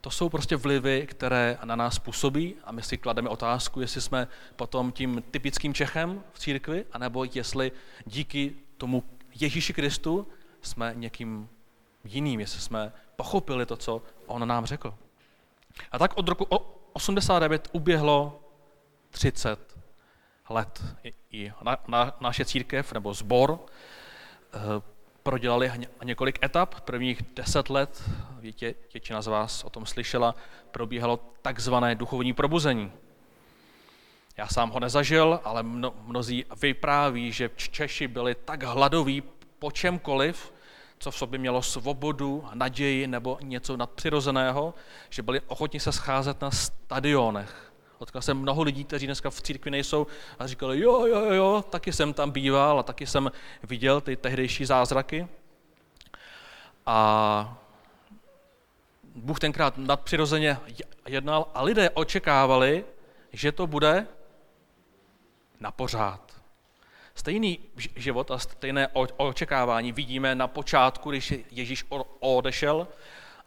To 0.00 0.10
jsou 0.10 0.28
prostě 0.28 0.56
vlivy, 0.56 1.06
které 1.10 1.58
na 1.64 1.76
nás 1.76 1.98
působí 1.98 2.54
a 2.64 2.72
my 2.72 2.82
si 2.82 2.98
klademe 2.98 3.28
otázku, 3.28 3.80
jestli 3.80 4.00
jsme 4.00 4.28
potom 4.56 4.92
tím 4.92 5.22
typickým 5.30 5.74
Čechem 5.74 6.22
v 6.32 6.38
církvi, 6.38 6.84
anebo 6.92 7.24
jestli 7.34 7.72
díky 8.06 8.54
tomu 8.76 9.04
Ježíši 9.40 9.72
Kristu 9.72 10.28
jsme 10.62 10.92
někým 10.96 11.48
jiným, 12.04 12.40
jestli 12.40 12.60
jsme 12.60 12.92
pochopili 13.16 13.66
to, 13.66 13.76
co 13.76 14.02
on 14.26 14.48
nám 14.48 14.66
řekl. 14.66 14.94
A 15.92 15.98
tak 15.98 16.16
od 16.16 16.28
roku 16.28 16.44
89 16.92 17.68
uběhlo 17.72 18.40
30 19.10 19.76
let. 20.48 20.84
I 21.32 21.52
na, 21.62 21.76
na, 21.88 22.16
naše 22.20 22.44
církev 22.44 22.92
nebo 22.92 23.14
sbor 23.14 23.58
eh, 24.54 24.58
prodělali 25.22 25.72
několik 26.04 26.44
etap. 26.44 26.80
Prvních 26.80 27.22
deset 27.34 27.70
let, 27.70 28.10
větě, 28.38 28.74
většina 28.92 29.22
z 29.22 29.26
vás 29.26 29.64
o 29.64 29.70
tom 29.70 29.86
slyšela, 29.86 30.34
probíhalo 30.70 31.20
takzvané 31.42 31.94
duchovní 31.94 32.32
probuzení. 32.32 32.92
Já 34.36 34.48
sám 34.48 34.70
ho 34.70 34.80
nezažil, 34.80 35.40
ale 35.44 35.62
mno, 35.62 35.94
mnozí 36.06 36.44
vypráví, 36.62 37.32
že 37.32 37.50
Češi 37.56 38.08
byli 38.08 38.34
tak 38.34 38.62
hladoví 38.62 39.22
po 39.58 39.70
čemkoliv, 39.70 40.54
co 40.98 41.10
v 41.10 41.16
sobě 41.16 41.38
mělo 41.38 41.62
svobodu, 41.62 42.44
naději 42.54 43.06
nebo 43.06 43.38
něco 43.42 43.76
nadpřirozeného, 43.76 44.74
že 45.10 45.22
byli 45.22 45.40
ochotni 45.40 45.80
se 45.80 45.92
scházet 45.92 46.40
na 46.40 46.50
stadionech. 46.50 47.69
Potkal 48.00 48.22
jsem 48.22 48.38
mnoho 48.38 48.62
lidí, 48.62 48.84
kteří 48.84 49.06
dneska 49.06 49.30
v 49.30 49.42
církvi 49.42 49.70
nejsou 49.70 50.06
a 50.38 50.46
říkali, 50.46 50.80
jo, 50.80 51.06
jo, 51.06 51.32
jo, 51.32 51.64
taky 51.70 51.92
jsem 51.92 52.12
tam 52.12 52.30
býval 52.30 52.80
a 52.80 52.82
taky 52.82 53.06
jsem 53.06 53.32
viděl 53.62 54.00
ty 54.00 54.16
tehdejší 54.16 54.64
zázraky. 54.64 55.28
A 56.86 57.58
Bůh 59.14 59.40
tenkrát 59.40 59.78
nadpřirozeně 59.78 60.58
jednal 61.06 61.46
a 61.54 61.62
lidé 61.62 61.90
očekávali, 61.90 62.84
že 63.32 63.52
to 63.52 63.66
bude 63.66 64.06
na 65.60 65.70
pořád. 65.70 66.42
Stejný 67.14 67.58
život 67.96 68.30
a 68.30 68.38
stejné 68.38 68.88
očekávání 69.16 69.92
vidíme 69.92 70.34
na 70.34 70.48
počátku, 70.48 71.10
když 71.10 71.34
Ježíš 71.50 71.84
odešel 72.20 72.88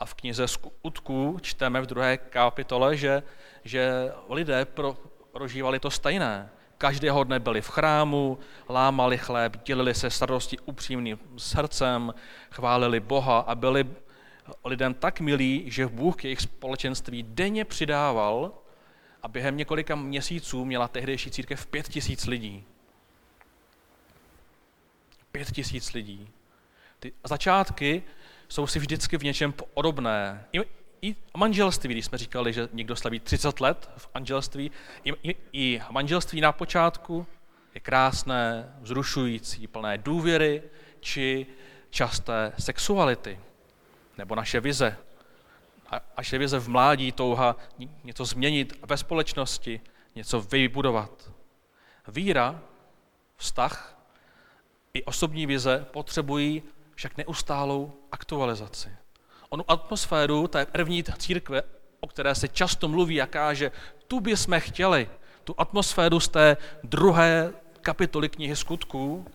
a 0.03 0.05
v 0.05 0.13
knize 0.13 0.47
Skutků 0.47 1.37
čteme 1.41 1.81
v 1.81 1.85
druhé 1.85 2.17
kapitole, 2.17 2.97
že, 2.97 3.23
že 3.63 4.11
lidé 4.29 4.65
pro, 4.65 4.97
prožívali 5.31 5.79
to 5.79 5.91
stejné. 5.91 6.49
Každého 6.77 7.23
dne 7.23 7.39
byli 7.39 7.61
v 7.61 7.69
chrámu, 7.69 8.39
lámali 8.69 9.17
chléb, 9.17 9.63
dělili 9.63 9.93
se 9.93 10.09
starosti 10.09 10.59
upřímným 10.59 11.19
srdcem, 11.37 12.13
chválili 12.51 12.99
Boha 12.99 13.39
a 13.39 13.55
byli 13.55 13.87
lidem 14.65 14.93
tak 14.93 15.19
milí, 15.19 15.63
že 15.71 15.87
Bůh 15.87 16.15
k 16.15 16.23
jejich 16.23 16.41
společenství 16.41 17.23
denně 17.23 17.65
přidával 17.65 18.51
a 19.23 19.27
během 19.27 19.57
několika 19.57 19.95
měsíců 19.95 20.65
měla 20.65 20.87
tehdejší 20.87 21.31
církev 21.31 21.65
pět 21.65 21.87
tisíc 21.87 22.25
lidí. 22.25 22.63
Pět 25.31 25.51
tisíc 25.51 25.93
lidí. 25.93 26.29
Ty 26.99 27.13
začátky 27.23 28.03
jsou 28.53 28.67
si 28.67 28.79
vždycky 28.79 29.17
v 29.17 29.23
něčem 29.23 29.53
podobné. 29.73 30.45
I, 30.53 30.61
i 31.01 31.15
manželství, 31.37 31.93
když 31.93 32.05
jsme 32.05 32.17
říkali, 32.17 32.53
že 32.53 32.69
někdo 32.73 32.95
slaví 32.95 33.19
30 33.19 33.59
let 33.59 33.89
v 33.97 34.09
manželství, 34.13 34.71
i, 35.03 35.13
i, 35.29 35.35
i 35.53 35.81
manželství 35.91 36.41
na 36.41 36.51
počátku 36.51 37.25
je 37.73 37.81
krásné, 37.81 38.73
vzrušující, 38.81 39.67
plné 39.67 39.97
důvěry 39.97 40.63
či 40.99 41.45
časté 41.89 42.53
sexuality. 42.59 43.39
Nebo 44.17 44.35
naše 44.35 44.59
vize. 44.59 44.97
A 45.89 46.01
naše 46.17 46.37
vize 46.37 46.59
v 46.59 46.69
mládí, 46.69 47.11
touha 47.11 47.55
něco 48.03 48.25
změnit 48.25 48.79
ve 48.85 48.97
společnosti, 48.97 49.81
něco 50.15 50.41
vybudovat. 50.41 51.31
Víra, 52.07 52.61
vztah 53.37 54.03
i 54.93 55.03
osobní 55.03 55.45
vize 55.45 55.85
potřebují 55.91 56.63
však 56.95 57.17
neustálou 57.17 57.93
aktualizaci. 58.11 58.89
Onu 59.49 59.63
atmosféru 59.67 60.47
té 60.47 60.65
první 60.65 61.03
církve, 61.03 61.63
o 61.99 62.07
které 62.07 62.35
se 62.35 62.47
často 62.47 62.87
mluví 62.87 63.21
a 63.21 63.27
káže, 63.27 63.71
tu 64.07 64.19
by 64.19 64.37
jsme 64.37 64.59
chtěli, 64.59 65.09
tu 65.43 65.55
atmosféru 65.57 66.19
z 66.19 66.27
té 66.27 66.57
druhé 66.83 67.53
kapitoly 67.81 68.29
knihy 68.29 68.55
skutků, 68.55 69.25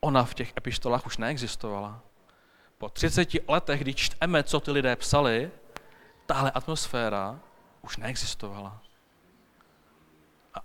ona 0.00 0.24
v 0.24 0.34
těch 0.34 0.52
epištolách 0.56 1.06
už 1.06 1.16
neexistovala. 1.16 2.00
Po 2.78 2.88
30 2.88 3.28
letech, 3.48 3.80
když 3.80 3.96
čteme, 3.96 4.42
co 4.42 4.60
ty 4.60 4.70
lidé 4.70 4.96
psali, 4.96 5.50
tahle 6.26 6.50
atmosféra 6.50 7.40
už 7.82 7.96
neexistovala. 7.96 8.82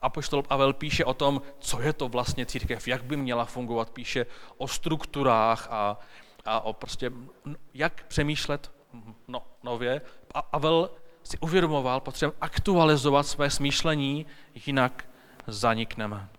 Apoštol 0.01 0.43
Pavel 0.43 0.73
píše 0.73 1.05
o 1.05 1.13
tom, 1.13 1.41
co 1.59 1.81
je 1.81 1.93
to 1.93 2.09
vlastně 2.09 2.45
církev, 2.45 2.87
jak 2.87 3.03
by 3.03 3.17
měla 3.17 3.45
fungovat, 3.45 3.89
píše 3.89 4.25
o 4.57 4.67
strukturách 4.67 5.67
a, 5.71 5.99
a 6.45 6.59
o 6.59 6.73
prostě, 6.73 7.11
jak 7.73 8.05
přemýšlet 8.07 8.71
no, 9.27 9.43
nově. 9.63 10.01
A 10.33 10.41
Pavel 10.41 10.89
si 11.23 11.37
uvědomoval, 11.37 11.99
potřebujeme 11.99 12.37
aktualizovat 12.41 13.27
své 13.27 13.49
smýšlení, 13.49 14.25
jinak 14.65 15.05
zanikneme. 15.47 16.29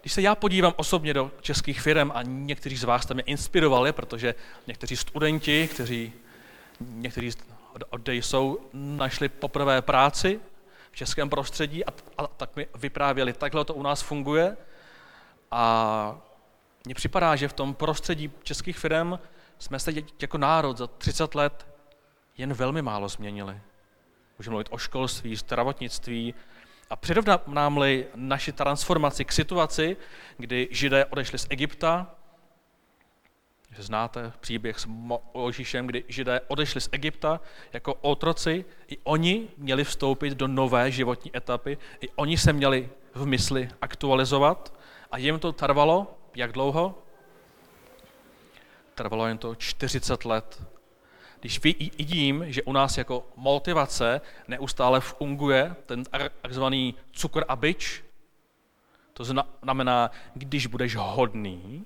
Když 0.00 0.12
se 0.12 0.22
já 0.22 0.34
podívám 0.34 0.72
osobně 0.76 1.14
do 1.14 1.30
českých 1.40 1.80
firm 1.80 2.10
a 2.14 2.22
někteří 2.22 2.76
z 2.76 2.84
vás 2.84 3.06
tam 3.06 3.14
mě 3.14 3.22
inspirovali, 3.22 3.92
protože 3.92 4.34
někteří 4.66 4.96
studenti, 4.96 5.68
kteří 5.68 6.12
někteří 6.80 7.30
od 7.90 8.08
jsou, 8.08 8.58
našli 8.72 9.28
poprvé 9.28 9.82
práci 9.82 10.40
v 10.92 10.96
českém 10.96 11.30
prostředí 11.30 11.84
a, 11.84 11.88
a 12.18 12.26
tak 12.26 12.56
mi 12.56 12.66
vyprávěli, 12.74 13.32
takhle 13.32 13.64
to 13.64 13.74
u 13.74 13.82
nás 13.82 14.02
funguje. 14.02 14.56
A 15.50 16.16
mně 16.84 16.94
připadá, 16.94 17.36
že 17.36 17.48
v 17.48 17.52
tom 17.52 17.74
prostředí 17.74 18.30
českých 18.42 18.78
firm 18.78 19.18
jsme 19.58 19.78
se 19.78 19.92
jako 20.20 20.38
národ 20.38 20.78
za 20.78 20.86
30 20.86 21.34
let 21.34 21.66
jen 22.38 22.54
velmi 22.54 22.82
málo 22.82 23.08
změnili. 23.08 23.60
Můžeme 24.38 24.52
mluvit 24.52 24.68
o 24.70 24.78
školství, 24.78 25.36
zdravotnictví 25.36 26.34
a 26.90 26.96
přirovnám-li 26.96 28.06
naši 28.14 28.52
transformaci 28.52 29.24
k 29.24 29.32
situaci, 29.32 29.96
kdy 30.36 30.68
židé 30.70 31.04
odešli 31.04 31.38
z 31.38 31.46
Egypta, 31.50 32.14
Znáte 33.78 34.32
příběh 34.40 34.78
s 34.78 34.86
Mojžíšem, 35.34 35.86
kdy 35.86 36.04
židé 36.08 36.40
odešli 36.48 36.80
z 36.80 36.88
Egypta 36.92 37.40
jako 37.72 37.94
otroci, 37.94 38.64
i 38.88 38.98
oni 39.04 39.48
měli 39.56 39.84
vstoupit 39.84 40.34
do 40.34 40.48
nové 40.48 40.90
životní 40.90 41.36
etapy, 41.36 41.78
i 42.00 42.08
oni 42.08 42.38
se 42.38 42.52
měli 42.52 42.90
v 43.14 43.26
mysli 43.26 43.70
aktualizovat 43.80 44.74
a 45.10 45.18
jim 45.18 45.38
to 45.38 45.52
trvalo, 45.52 46.18
jak 46.36 46.52
dlouho? 46.52 47.02
Trvalo 48.94 49.26
jen 49.26 49.38
to 49.38 49.54
40 49.54 50.24
let. 50.24 50.62
Když 51.40 51.62
vidím, 51.62 52.44
že 52.46 52.62
u 52.62 52.72
nás 52.72 52.98
jako 52.98 53.26
motivace 53.36 54.20
neustále 54.48 55.00
funguje 55.00 55.76
ten 55.86 56.04
takzvaný 56.42 56.94
cukr 57.12 57.44
a 57.48 57.56
byč, 57.56 58.04
To 59.12 59.24
znamená, 59.24 60.10
když 60.34 60.66
budeš 60.66 60.96
hodný, 60.96 61.84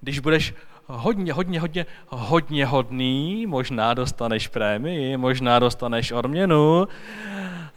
když 0.00 0.18
budeš 0.18 0.54
hodně, 0.86 1.32
hodně, 1.32 1.60
hodně, 1.60 1.86
hodně 2.08 2.66
hodný, 2.66 3.46
možná 3.46 3.94
dostaneš 3.94 4.48
prémii, 4.48 5.16
možná 5.16 5.58
dostaneš 5.58 6.12
odměnu, 6.12 6.88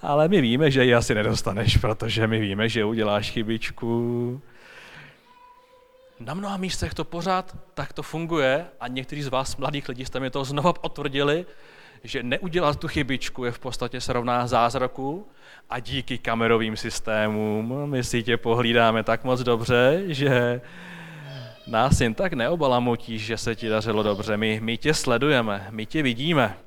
ale 0.02 0.28
my 0.28 0.42
víme, 0.42 0.72
že 0.72 0.86
ji 0.86 0.96
asi 0.96 1.16
nedostaneš, 1.16 1.78
protože 1.78 2.28
my 2.28 2.40
víme, 2.40 2.70
že 2.70 2.86
uděláš 2.86 3.32
chybičku. 3.32 4.42
Na 6.20 6.34
mnoha 6.34 6.58
místech 6.58 6.94
to 6.94 7.04
pořád 7.04 7.58
tak 7.74 7.94
to 7.94 8.04
funguje 8.04 8.66
a 8.80 8.88
někteří 8.88 9.22
z 9.22 9.28
vás, 9.28 9.58
mladých 9.58 9.90
lidí, 9.90 10.06
jste 10.06 10.20
mi 10.20 10.30
to 10.30 10.46
znova 10.46 10.74
potvrdili, 10.74 11.46
že 12.04 12.24
neudělat 12.24 12.80
tu 12.80 12.88
chybičku 12.88 13.46
je 13.46 13.52
v 13.52 13.60
podstatě 13.60 14.02
srovná 14.02 14.48
zázraku 14.48 15.28
a 15.70 15.80
díky 15.80 16.18
kamerovým 16.18 16.78
systémům 16.78 17.90
my 17.90 18.04
si 18.04 18.24
tě 18.24 18.38
pohlídáme 18.38 19.04
tak 19.04 19.24
moc 19.24 19.42
dobře, 19.42 20.04
že 20.08 20.62
nás 21.70 22.02
jen 22.02 22.14
tak 22.14 22.34
neobalamotíš, 22.34 23.22
že 23.22 23.38
se 23.38 23.56
ti 23.56 23.70
dařilo 23.70 24.04
dobře. 24.04 24.38
My, 24.38 24.60
my 24.64 24.78
tě 24.78 24.94
sledujeme, 24.94 25.68
my 25.70 25.86
tě 25.86 26.04
vidíme. 26.04 26.58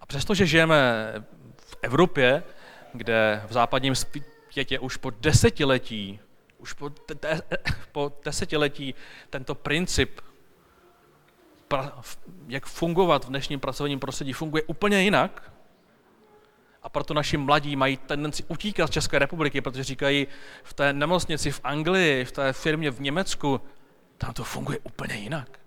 A 0.00 0.06
přestože 0.06 0.46
žijeme 0.46 1.12
v 1.56 1.76
Evropě, 1.82 2.42
kde 2.92 3.42
v 3.48 3.52
západním 3.52 3.94
světě 3.94 4.78
už 4.78 4.96
po 4.96 5.10
desetiletí, 5.10 6.20
už 6.58 6.72
po, 6.72 6.88
de, 6.88 7.42
po 7.92 8.12
desetiletí 8.24 8.94
tento 9.30 9.54
princip, 9.54 10.20
pra, 11.68 11.92
jak 12.48 12.66
fungovat 12.66 13.24
v 13.24 13.28
dnešním 13.28 13.60
pracovním 13.60 14.00
prostředí, 14.00 14.32
funguje 14.32 14.62
úplně 14.62 15.02
jinak, 15.02 15.52
a 16.84 16.88
proto 16.88 17.14
naši 17.14 17.36
mladí 17.36 17.76
mají 17.76 17.96
tendenci 17.96 18.44
utíkat 18.48 18.86
z 18.86 18.90
České 18.90 19.18
republiky, 19.18 19.60
protože 19.60 19.84
říkají, 19.84 20.26
v 20.62 20.74
té 20.74 20.92
nemocnici 20.92 21.50
v 21.50 21.60
Anglii, 21.64 22.24
v 22.24 22.32
té 22.32 22.52
firmě 22.52 22.90
v 22.90 23.00
Německu, 23.00 23.60
tam 24.18 24.32
to 24.32 24.44
funguje 24.44 24.78
úplně 24.82 25.14
jinak. 25.14 25.58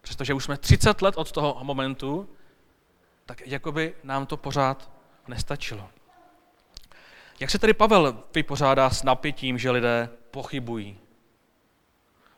Přestože 0.00 0.34
už 0.34 0.44
jsme 0.44 0.56
30 0.56 1.02
let 1.02 1.14
od 1.16 1.32
toho 1.32 1.58
momentu, 1.62 2.28
tak 3.26 3.46
jakoby 3.46 3.94
nám 4.04 4.26
to 4.26 4.36
pořád 4.36 4.90
nestačilo. 5.28 5.88
Jak 7.40 7.50
se 7.50 7.58
tedy 7.58 7.74
Pavel 7.74 8.24
vypořádá 8.34 8.90
s 8.90 9.02
napětím, 9.02 9.58
že 9.58 9.70
lidé 9.70 10.08
pochybují? 10.30 10.98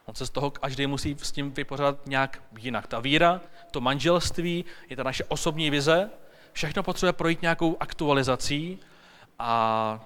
On 0.05 0.15
se 0.15 0.27
z 0.27 0.31
toho 0.31 0.51
každý 0.51 0.87
musí 0.87 1.17
s 1.23 1.33
tím 1.33 1.51
vypořádat 1.51 2.07
nějak 2.07 2.43
jinak. 2.59 2.87
Ta 2.87 3.01
víra, 3.01 3.41
to 3.71 3.81
manželství, 3.81 4.65
je 4.89 4.97
ta 4.97 5.03
naše 5.03 5.25
osobní 5.25 5.71
vize, 5.71 6.11
všechno 6.53 6.83
potřebuje 6.83 7.13
projít 7.13 7.43
nějakou 7.43 7.77
aktualizací 7.81 8.79
a, 9.39 10.01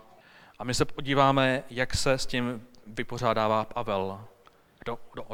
a 0.59 0.65
my 0.65 0.75
se 0.75 0.85
podíváme, 0.85 1.63
jak 1.71 1.95
se 1.95 2.13
s 2.13 2.27
tím 2.27 2.67
vypořádává 2.87 3.65
Pavel. 3.65 4.25
Do, 4.87 4.99
do, 5.15 5.25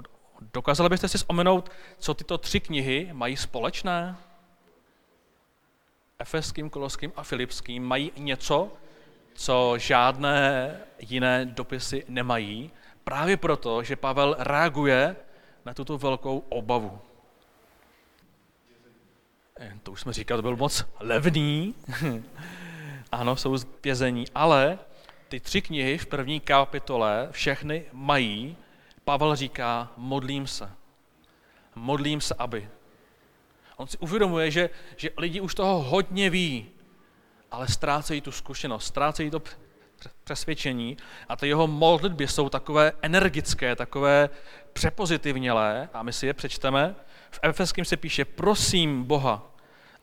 dokázali 0.55 0.89
byste 0.89 1.09
si 1.09 1.19
vzpomenout, 1.19 1.71
co 1.99 2.15
tyto 2.15 2.39
tři 2.39 2.61
knihy 2.61 3.11
mají 3.13 3.37
společné? 3.37 4.17
Efeským, 6.19 6.71
Koloským 6.71 7.13
a 7.17 7.23
Filipským 7.23 7.85
mají 7.85 8.13
něco, 8.17 8.73
co 9.35 9.75
žádné 9.79 10.77
jiné 10.99 11.45
dopisy 11.47 12.05
nemají, 12.09 12.71
právě 13.05 13.37
proto, 13.37 13.83
že 13.83 13.97
Pavel 13.97 14.37
reaguje 14.39 15.17
na 15.65 15.75
tuto 15.75 15.99
velkou 15.99 16.39
obavu. 16.39 17.01
Eh, 19.59 19.73
to 19.83 19.93
už 19.93 20.01
jsme 20.01 20.13
říkali, 20.13 20.39
to 20.39 20.43
byl 20.43 20.57
moc 20.57 20.85
levný. 21.01 21.75
ano, 23.13 23.37
jsou 23.37 23.57
vězení, 23.83 24.27
ale 24.35 24.79
ty 25.29 25.41
tři 25.41 25.63
knihy 25.63 25.99
v 25.99 26.07
první 26.07 26.41
kapitole 26.41 27.29
všechny 27.31 27.85
mají, 27.93 28.57
Pavel 29.05 29.37
říká, 29.37 29.93
modlím 29.97 30.47
se. 30.47 30.71
Modlím 31.75 32.21
se, 32.21 32.35
aby. 32.39 32.69
On 33.77 33.87
si 33.87 33.99
uvědomuje, 33.99 34.51
že, 34.51 34.71
že 34.97 35.11
lidi 35.17 35.41
už 35.41 35.55
toho 35.55 35.83
hodně 35.83 36.31
ví, 36.31 36.67
ale 37.51 37.69
ztrácejí 37.69 38.21
tu 38.21 38.33
zkušenost, 38.33 38.85
ztrácejí 38.85 39.31
to 39.31 39.43
přesvědčení 40.25 40.97
a 41.29 41.37
ty 41.37 41.49
jeho 41.49 41.67
modlitby 41.67 42.29
jsou 42.29 42.49
takové 42.49 42.93
energické, 43.03 43.77
takové 43.77 44.31
přepozitivnělé 44.73 45.89
a 45.93 46.03
my 46.03 46.13
si 46.13 46.27
je 46.27 46.35
přečteme. 46.35 46.95
V 47.31 47.41
Efeským 47.43 47.85
se 47.85 47.97
píše, 47.97 48.25
prosím 48.25 49.05
Boha, 49.05 49.51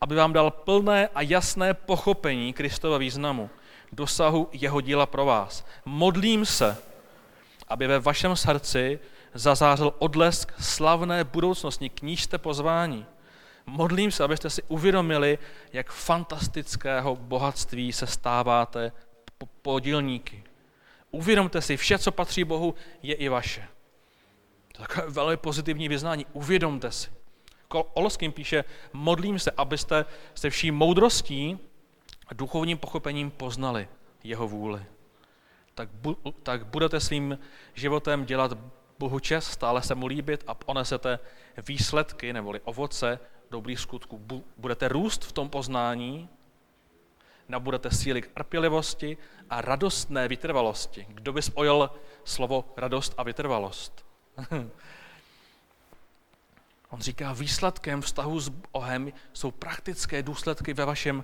aby 0.01 0.15
vám 0.15 0.33
dal 0.33 0.51
plné 0.51 1.07
a 1.15 1.21
jasné 1.21 1.73
pochopení 1.73 2.53
Kristova 2.53 2.97
významu, 2.97 3.49
dosahu 3.91 4.49
jeho 4.51 4.81
díla 4.81 5.05
pro 5.05 5.25
vás. 5.25 5.65
Modlím 5.85 6.45
se, 6.45 6.77
aby 7.67 7.87
ve 7.87 7.99
vašem 7.99 8.35
srdci 8.35 8.99
zazářil 9.33 9.93
odlesk 9.99 10.53
slavné 10.59 11.23
budoucnosti, 11.23 11.89
k 11.89 12.01
níž 12.01 12.23
jste 12.23 12.37
pozváni. 12.37 13.05
Modlím 13.65 14.11
se, 14.11 14.23
abyste 14.23 14.49
si 14.49 14.63
uvědomili, 14.67 15.37
jak 15.73 15.91
fantastického 15.91 17.15
bohatství 17.15 17.93
se 17.93 18.07
stáváte 18.07 18.91
podílníky. 19.61 20.43
Uvědomte 21.11 21.61
si, 21.61 21.77
vše, 21.77 21.97
co 21.97 22.11
patří 22.11 22.43
Bohu, 22.43 22.75
je 23.03 23.15
i 23.15 23.29
vaše. 23.29 23.67
To 24.75 24.81
je 24.81 24.87
takové 24.87 25.11
velmi 25.11 25.37
pozitivní 25.37 25.89
vyznání. 25.89 26.25
Uvědomte 26.33 26.91
si. 26.91 27.09
Oloským 27.93 28.31
píše, 28.31 28.63
modlím 28.93 29.39
se, 29.39 29.51
abyste 29.51 30.05
se 30.35 30.49
vší 30.49 30.71
moudrostí 30.71 31.59
a 32.27 32.33
duchovním 32.33 32.77
pochopením 32.77 33.31
poznali 33.31 33.87
jeho 34.23 34.47
vůli. 34.47 34.85
Tak, 35.75 35.89
bu, 35.89 36.17
tak 36.43 36.65
budete 36.65 36.99
svým 36.99 37.39
životem 37.73 38.25
dělat 38.25 38.57
Bohu 38.99 39.19
čest, 39.19 39.47
stále 39.47 39.81
se 39.81 39.95
mu 39.95 40.07
líbit 40.07 40.43
a 40.47 40.53
ponesete 40.53 41.19
výsledky 41.67 42.33
neboli 42.33 42.59
ovoce 42.63 43.19
dobrých 43.51 43.79
skutků. 43.79 44.43
Budete 44.57 44.87
růst 44.87 45.25
v 45.25 45.31
tom 45.31 45.49
poznání, 45.49 46.29
nabudete 47.47 47.91
síly 47.91 48.21
k 48.21 48.27
trpělivosti 48.27 49.17
a 49.49 49.61
radostné 49.61 50.27
vytrvalosti. 50.27 51.05
Kdo 51.09 51.33
by 51.33 51.41
spojil 51.41 51.91
slovo 52.23 52.65
radost 52.77 53.13
a 53.17 53.23
vytrvalost? 53.23 54.04
On 56.89 57.01
říká, 57.01 57.33
výsledkem 57.33 58.01
vztahu 58.01 58.39
s 58.39 58.49
Bohem 58.49 59.11
jsou 59.33 59.51
praktické 59.51 60.23
důsledky 60.23 60.73
ve 60.73 60.85
vašem 60.85 61.23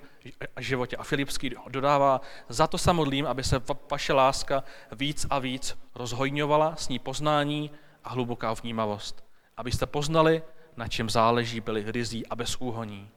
životě. 0.60 0.97
A 0.97 1.04
Filipský 1.04 1.52
dodává, 1.67 2.21
za 2.50 2.67
to 2.67 2.78
se 2.78 2.93
modlím, 2.93 3.28
aby 3.28 3.43
se 3.43 3.62
vaše 3.91 4.13
láska 4.13 4.63
víc 4.91 5.26
a 5.30 5.39
víc 5.39 5.78
rozhojňovala, 5.95 6.76
s 6.76 6.89
ní 6.89 7.00
poznání 7.00 7.71
a 8.04 8.10
hluboká 8.10 8.54
vnímavost. 8.54 9.24
Abyste 9.58 9.86
poznali, 9.86 10.43
na 10.78 10.88
čem 10.88 11.10
záleží, 11.10 11.60
byli 11.60 11.91
rizí 11.91 12.28
a 12.28 12.36
bez 12.36 12.56
úhoní. 12.56 13.10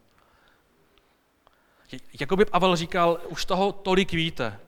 Jakoby 2.20 2.44
Pavel 2.44 2.76
říkal, 2.76 3.20
už 3.28 3.44
toho 3.44 3.72
tolik 3.72 4.12
víte, 4.12 4.60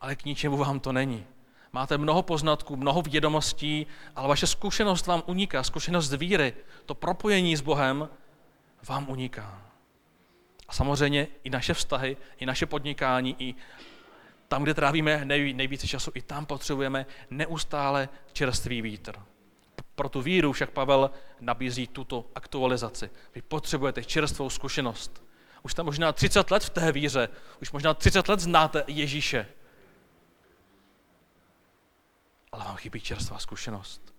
ale 0.00 0.16
k 0.16 0.24
ničemu 0.24 0.56
vám 0.56 0.80
to 0.80 0.92
není. 0.92 1.26
Máte 1.72 1.98
mnoho 1.98 2.22
poznatků, 2.22 2.76
mnoho 2.76 3.02
vědomostí, 3.02 3.86
ale 4.16 4.28
vaše 4.28 4.46
zkušenost 4.46 5.06
vám 5.06 5.22
uniká, 5.26 5.62
zkušenost 5.62 6.12
víry, 6.12 6.54
to 6.86 6.94
propojení 6.94 7.56
s 7.56 7.60
Bohem 7.60 8.08
vám 8.88 9.08
uniká. 9.08 9.62
A 10.68 10.72
samozřejmě 10.72 11.28
i 11.44 11.50
naše 11.50 11.74
vztahy, 11.74 12.16
i 12.38 12.46
naše 12.46 12.66
podnikání, 12.66 13.36
i 13.38 13.54
tam, 14.48 14.62
kde 14.62 14.74
trávíme 14.74 15.24
nejvíce 15.24 15.86
času, 15.86 16.10
i 16.14 16.22
tam 16.22 16.46
potřebujeme 16.46 17.06
neustále 17.30 18.08
čerstvý 18.32 18.82
vítr. 18.82 19.14
Pro 19.94 20.08
tu 20.08 20.22
víru 20.22 20.52
však 20.52 20.70
Pavel 20.70 21.10
nabízí 21.40 21.86
tuto 21.86 22.24
aktualizaci. 22.34 23.10
Vy 23.34 23.42
potřebujete 23.42 24.04
čerstvou 24.04 24.50
zkušenost. 24.50 25.24
Už 25.62 25.72
jste 25.72 25.82
možná 25.82 26.12
30 26.12 26.50
let 26.50 26.64
v 26.64 26.70
té 26.70 26.92
víře, 26.92 27.28
už 27.62 27.72
možná 27.72 27.94
30 27.94 28.28
let 28.28 28.40
znáte 28.40 28.84
Ježíše 28.86 29.46
ale 32.52 32.64
vám 32.64 32.76
chybí 32.76 33.00
čerstvá 33.00 33.38
zkušenost. 33.38 34.14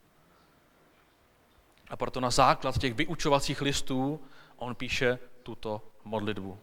A 1.89 1.95
proto 1.95 2.19
na 2.19 2.29
základ 2.29 2.77
těch 2.77 2.93
vyučovacích 2.93 3.61
listů 3.61 4.21
on 4.57 4.75
píše 4.75 5.19
tuto 5.43 5.81
modlitbu. 6.03 6.59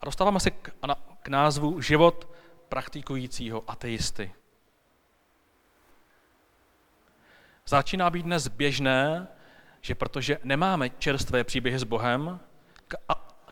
A 0.00 0.04
dostáváme 0.04 0.40
se 0.40 0.50
k, 0.50 0.86
na, 0.86 0.94
k 1.22 1.28
názvu 1.28 1.80
Život 1.80 2.28
praktikujícího 2.68 3.64
ateisty. 3.70 4.34
Začíná 7.66 8.10
být 8.10 8.22
dnes 8.22 8.48
běžné, 8.48 9.28
že 9.80 9.94
protože 9.94 10.38
nemáme 10.44 10.90
čerstvé 10.90 11.44
příběhy 11.44 11.78
s 11.78 11.84
Bohem, 11.84 12.40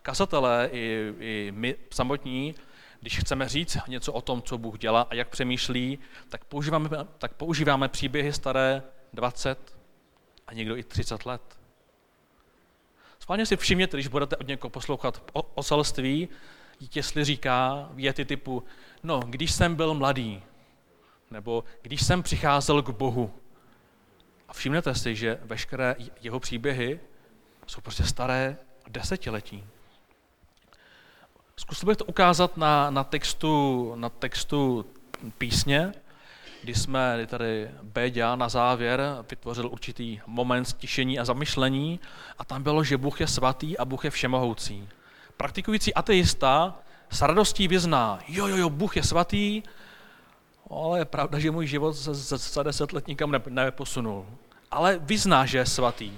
kazatelé 0.01 0.69
i, 0.71 1.13
i 1.19 1.51
my 1.55 1.75
samotní 1.91 2.55
když 3.01 3.19
chceme 3.19 3.49
říct 3.49 3.77
něco 3.87 4.13
o 4.13 4.21
tom, 4.21 4.41
co 4.41 4.57
Bůh 4.57 4.79
dělá 4.79 5.01
a 5.09 5.15
jak 5.15 5.29
přemýšlí, 5.29 5.99
tak 6.29 6.45
používáme, 6.45 6.89
tak 7.17 7.33
používáme 7.33 7.87
příběhy 7.87 8.33
staré 8.33 8.83
20 9.13 9.77
a 10.47 10.53
někdo 10.53 10.77
i 10.77 10.83
30 10.83 11.25
let. 11.25 11.41
Schválně 13.19 13.45
si 13.45 13.57
všimněte, 13.57 13.97
když 13.97 14.07
budete 14.07 14.35
od 14.35 14.47
někoho 14.47 14.69
poslouchat 14.69 15.23
o 15.33 15.41
oselství, 15.41 16.29
jestli 16.95 17.23
říká 17.23 17.89
věty 17.93 18.25
typu, 18.25 18.63
no, 19.03 19.19
když 19.19 19.51
jsem 19.51 19.75
byl 19.75 19.93
mladý, 19.93 20.43
Nebo 21.31 21.63
když 21.81 22.05
jsem 22.05 22.23
přicházel 22.23 22.81
k 22.81 22.89
Bohu. 22.89 23.33
A 24.47 24.53
všimnete 24.53 24.95
si, 24.95 25.15
že 25.15 25.39
veškeré 25.41 25.95
jeho 26.21 26.39
příběhy 26.39 26.99
jsou 27.67 27.81
prostě 27.81 28.03
staré 28.03 28.57
desetiletí. 28.87 29.63
Zkusil 31.59 31.87
bych 31.87 31.97
to 31.97 32.05
ukázat 32.05 32.57
na, 32.57 32.89
na, 32.89 33.03
textu, 33.03 33.93
na 33.95 34.09
textu 34.09 34.85
písně, 35.37 35.91
kdy 36.63 36.75
jsme 36.75 37.13
kdy 37.15 37.27
tady 37.27 37.71
Béďa 37.83 38.35
na 38.35 38.49
závěr 38.49 39.01
vytvořil 39.29 39.67
určitý 39.67 40.19
moment 40.27 40.65
stišení 40.65 41.19
a 41.19 41.25
zamyšlení 41.25 41.99
a 42.37 42.45
tam 42.45 42.63
bylo, 42.63 42.83
že 42.83 42.97
Bůh 42.97 43.21
je 43.21 43.27
svatý 43.27 43.77
a 43.77 43.85
Bůh 43.85 44.05
je 44.05 44.11
všemohoucí. 44.11 44.89
Praktikující 45.37 45.93
ateista 45.93 46.79
s 47.09 47.21
radostí 47.21 47.67
vyzná, 47.67 48.19
jo, 48.27 48.47
jo, 48.47 48.57
jo, 48.57 48.69
Bůh 48.69 48.97
je 48.97 49.03
svatý, 49.03 49.63
ale 50.69 50.99
je 50.99 51.05
pravda, 51.05 51.39
že 51.39 51.51
můj 51.51 51.67
život 51.67 51.93
za, 51.93 52.37
za 52.37 52.63
deset 52.63 52.93
let 52.93 53.07
nikam 53.07 53.31
ne, 53.31 53.41
neposunul. 53.49 54.25
Ale 54.71 54.99
vyzná, 54.99 55.45
že 55.45 55.57
je 55.57 55.65
svatý. 55.65 56.11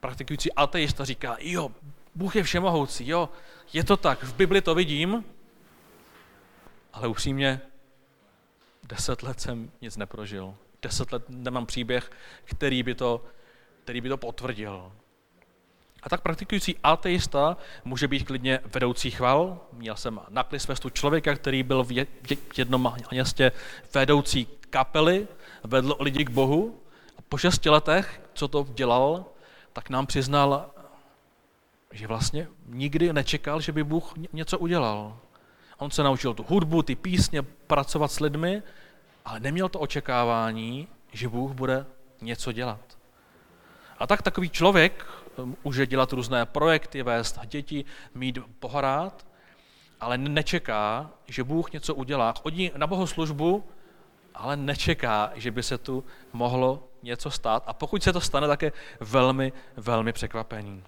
Praktikující 0.00 0.52
ateista 0.52 1.04
říká, 1.04 1.36
jo, 1.40 1.70
Bůh 2.14 2.36
je 2.36 2.42
všemohoucí, 2.42 3.08
jo, 3.08 3.28
je 3.72 3.84
to 3.84 3.96
tak, 3.96 4.22
v 4.22 4.34
Bibli 4.34 4.60
to 4.60 4.74
vidím, 4.74 5.24
ale 6.92 7.08
upřímně, 7.08 7.60
deset 8.82 9.22
let 9.22 9.40
jsem 9.40 9.70
nic 9.80 9.96
neprožil. 9.96 10.54
Deset 10.82 11.12
let 11.12 11.24
nemám 11.28 11.66
příběh, 11.66 12.10
který 12.44 12.82
by 12.82 12.94
to, 12.94 13.24
který 13.84 14.00
by 14.00 14.08
to 14.08 14.16
potvrdil. 14.16 14.92
A 16.02 16.08
tak 16.08 16.20
praktikující 16.20 16.76
ateista 16.82 17.56
může 17.84 18.08
být 18.08 18.24
klidně 18.24 18.60
vedoucí 18.74 19.10
chval. 19.10 19.60
Měl 19.72 19.96
jsem 19.96 20.20
na 20.28 20.42
Klisfestu 20.42 20.90
člověka, 20.90 21.34
který 21.34 21.62
byl 21.62 21.84
v 21.84 22.06
jednom 22.56 22.94
městě 23.10 23.52
vedoucí 23.94 24.48
kapely, 24.70 25.28
vedl 25.64 25.96
lidi 26.00 26.24
k 26.24 26.30
Bohu. 26.30 26.80
A 27.18 27.22
po 27.28 27.38
šesti 27.38 27.68
letech, 27.68 28.20
co 28.34 28.48
to 28.48 28.66
dělal, 28.74 29.24
tak 29.72 29.90
nám 29.90 30.06
přiznal, 30.06 30.70
že 31.92 32.06
vlastně 32.06 32.48
nikdy 32.66 33.12
nečekal, 33.12 33.60
že 33.60 33.72
by 33.72 33.84
Bůh 33.84 34.12
něco 34.32 34.58
udělal. 34.58 35.18
On 35.78 35.90
se 35.90 36.02
naučil 36.02 36.34
tu 36.34 36.44
hudbu, 36.48 36.82
ty 36.82 36.96
písně, 36.96 37.42
pracovat 37.42 38.12
s 38.12 38.20
lidmi, 38.20 38.62
ale 39.24 39.40
neměl 39.40 39.68
to 39.68 39.80
očekávání, 39.80 40.88
že 41.12 41.28
Bůh 41.28 41.52
bude 41.52 41.86
něco 42.20 42.52
dělat. 42.52 42.98
A 43.98 44.06
tak 44.06 44.22
takový 44.22 44.50
člověk 44.50 45.06
může 45.64 45.86
dělat 45.86 46.12
různé 46.12 46.46
projekty, 46.46 47.02
vést 47.02 47.38
děti, 47.46 47.84
mít 48.14 48.38
pohrát, 48.58 49.26
ale 50.00 50.18
nečeká, 50.18 51.10
že 51.26 51.44
Bůh 51.44 51.72
něco 51.72 51.94
udělá. 51.94 52.34
Chodí 52.42 52.70
na 52.76 52.86
bohoslužbu, 52.86 53.64
ale 54.34 54.56
nečeká, 54.56 55.32
že 55.34 55.50
by 55.50 55.62
se 55.62 55.78
tu 55.78 56.04
mohlo 56.32 56.88
něco 57.02 57.30
stát. 57.30 57.64
A 57.66 57.72
pokud 57.72 58.02
se 58.02 58.12
to 58.12 58.20
stane, 58.20 58.48
tak 58.48 58.62
je 58.62 58.72
velmi, 59.00 59.52
velmi 59.76 60.12
překvapený. 60.12 60.82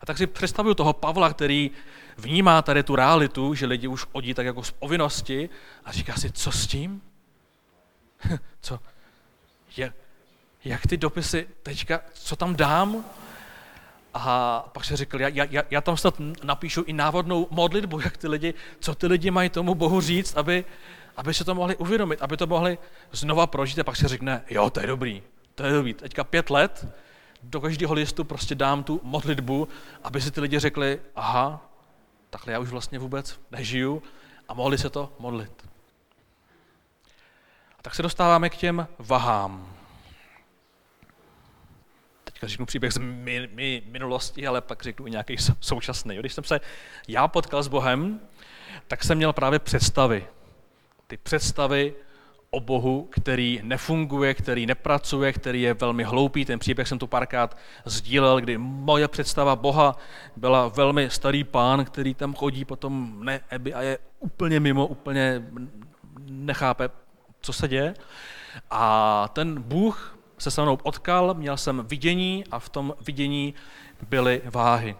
A 0.00 0.06
tak 0.06 0.18
si 0.18 0.26
představuju 0.26 0.74
toho 0.74 0.92
Pavla, 0.92 1.30
který 1.30 1.70
vnímá 2.16 2.62
tady 2.62 2.82
tu 2.82 2.96
realitu, 2.96 3.54
že 3.54 3.66
lidi 3.66 3.88
už 3.88 4.04
chodí 4.04 4.34
tak 4.34 4.46
jako 4.46 4.62
z 4.62 4.70
povinnosti 4.70 5.48
a 5.84 5.92
říká 5.92 6.14
si, 6.14 6.32
co 6.32 6.52
s 6.52 6.66
tím? 6.66 7.02
co? 8.60 8.80
Je, 9.76 9.92
jak 10.64 10.86
ty 10.86 10.96
dopisy 10.96 11.48
teďka, 11.62 12.00
co 12.12 12.36
tam 12.36 12.56
dám? 12.56 13.04
A 14.14 14.60
pak 14.72 14.84
se 14.84 14.96
řekl, 14.96 15.20
já, 15.20 15.28
já, 15.28 15.62
já 15.70 15.80
tam 15.80 15.96
snad 15.96 16.14
napíšu 16.44 16.82
i 16.86 16.92
návodnou 16.92 17.46
modlitbu, 17.50 18.00
jak 18.00 18.16
ty 18.16 18.28
lidi, 18.28 18.54
co 18.80 18.94
ty 18.94 19.06
lidi 19.06 19.30
mají 19.30 19.50
tomu 19.50 19.74
Bohu 19.74 20.00
říct, 20.00 20.36
aby, 20.36 20.64
aby 21.16 21.34
se 21.34 21.44
to 21.44 21.54
mohli 21.54 21.76
uvědomit, 21.76 22.22
aby 22.22 22.36
to 22.36 22.46
mohli 22.46 22.78
znova 23.12 23.46
prožít 23.46 23.78
a 23.78 23.84
pak 23.84 23.96
se 23.96 24.08
řekne, 24.08 24.42
jo, 24.50 24.70
to 24.70 24.80
je 24.80 24.86
dobrý, 24.86 25.22
to 25.54 25.62
je 25.62 25.72
dobrý. 25.72 25.94
Teďka 25.94 26.24
pět 26.24 26.50
let 26.50 26.86
do 27.42 27.60
každého 27.60 27.94
listu 27.94 28.24
prostě 28.24 28.54
dám 28.54 28.84
tu 28.84 29.00
modlitbu, 29.02 29.68
aby 30.04 30.20
si 30.20 30.30
ty 30.30 30.40
lidi 30.40 30.58
řekli, 30.58 31.00
aha, 31.16 31.70
takhle 32.30 32.52
já 32.52 32.58
už 32.58 32.68
vlastně 32.68 32.98
vůbec 32.98 33.40
nežiju 33.50 34.02
a 34.48 34.54
mohli 34.54 34.78
se 34.78 34.90
to 34.90 35.12
modlit. 35.18 35.68
A 37.78 37.82
tak 37.82 37.94
se 37.94 38.02
dostáváme 38.02 38.50
k 38.50 38.56
těm 38.56 38.88
vahám. 38.98 39.76
Teďka 42.24 42.46
řeknu 42.46 42.66
příběh 42.66 42.92
z 42.92 42.98
mi, 42.98 43.48
mi, 43.52 43.82
minulosti, 43.86 44.46
ale 44.46 44.60
pak 44.60 44.82
řeknu 44.82 45.06
i 45.06 45.10
nějaký 45.10 45.36
současný. 45.60 46.16
Když 46.16 46.32
jsem 46.32 46.44
se 46.44 46.60
já 47.08 47.28
potkal 47.28 47.62
s 47.62 47.68
Bohem, 47.68 48.20
tak 48.88 49.04
jsem 49.04 49.16
měl 49.16 49.32
právě 49.32 49.58
představy. 49.58 50.26
Ty 51.06 51.16
představy 51.16 51.94
o 52.50 52.60
Bohu, 52.60 53.08
který 53.10 53.60
nefunguje, 53.62 54.34
který 54.34 54.66
nepracuje, 54.66 55.32
který 55.32 55.62
je 55.62 55.74
velmi 55.74 56.04
hloupý. 56.04 56.44
Ten 56.44 56.58
příběh 56.58 56.88
jsem 56.88 56.98
tu 56.98 57.06
párkrát 57.06 57.56
sdílel, 57.84 58.40
kdy 58.40 58.58
moje 58.58 59.08
představa 59.08 59.56
Boha 59.56 59.96
byla 60.36 60.68
velmi 60.68 61.10
starý 61.10 61.44
pán, 61.44 61.84
který 61.84 62.14
tam 62.14 62.34
chodí 62.34 62.64
potom 62.64 63.24
ne, 63.24 63.40
a 63.74 63.82
je 63.82 63.98
úplně 64.18 64.60
mimo, 64.60 64.86
úplně 64.86 65.42
nechápe, 66.26 66.90
co 67.40 67.52
se 67.52 67.68
děje. 67.68 67.94
A 68.70 69.28
ten 69.32 69.62
Bůh 69.62 70.18
se 70.38 70.50
se 70.50 70.62
mnou 70.62 70.76
potkal, 70.76 71.34
měl 71.34 71.56
jsem 71.56 71.86
vidění 71.86 72.44
a 72.50 72.58
v 72.58 72.68
tom 72.68 72.94
vidění 73.06 73.54
byly 74.08 74.42
váhy. 74.44 74.96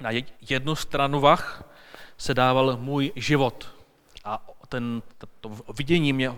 Na 0.00 0.10
jednu 0.48 0.74
stranu 0.74 1.20
vah 1.20 1.64
se 2.18 2.34
dával 2.34 2.76
můj 2.80 3.12
život 3.16 3.74
a 4.24 4.48
ten, 4.74 5.02
to 5.40 5.50
vidění 5.78 6.12
mě 6.12 6.34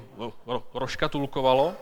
roškatulkovalo, 0.75 1.75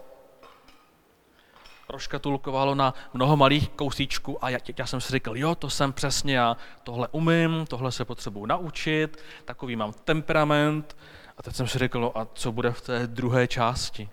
roškatulkovalo 1.88 2.74
na 2.74 2.94
mnoho 3.14 3.36
malých 3.36 3.68
kousíčků 3.68 4.44
a 4.44 4.50
já, 4.50 4.58
já 4.78 4.86
jsem 4.86 5.00
si 5.00 5.12
říkal, 5.12 5.36
jo, 5.36 5.54
to 5.54 5.70
jsem 5.70 5.92
přesně 5.92 6.36
já, 6.36 6.56
tohle 6.82 7.08
umím, 7.12 7.66
tohle 7.68 7.92
se 7.92 8.04
potřebuji 8.04 8.46
naučit, 8.46 9.18
takový 9.44 9.76
mám 9.76 9.92
temperament. 9.92 10.96
A 11.38 11.42
teď 11.42 11.56
jsem 11.56 11.68
si 11.68 11.78
řekl, 11.78 12.00
no 12.00 12.18
a 12.18 12.28
co 12.34 12.52
bude 12.52 12.70
v 12.70 12.80
té 12.80 13.06
druhé 13.06 13.48
části? 13.48 14.08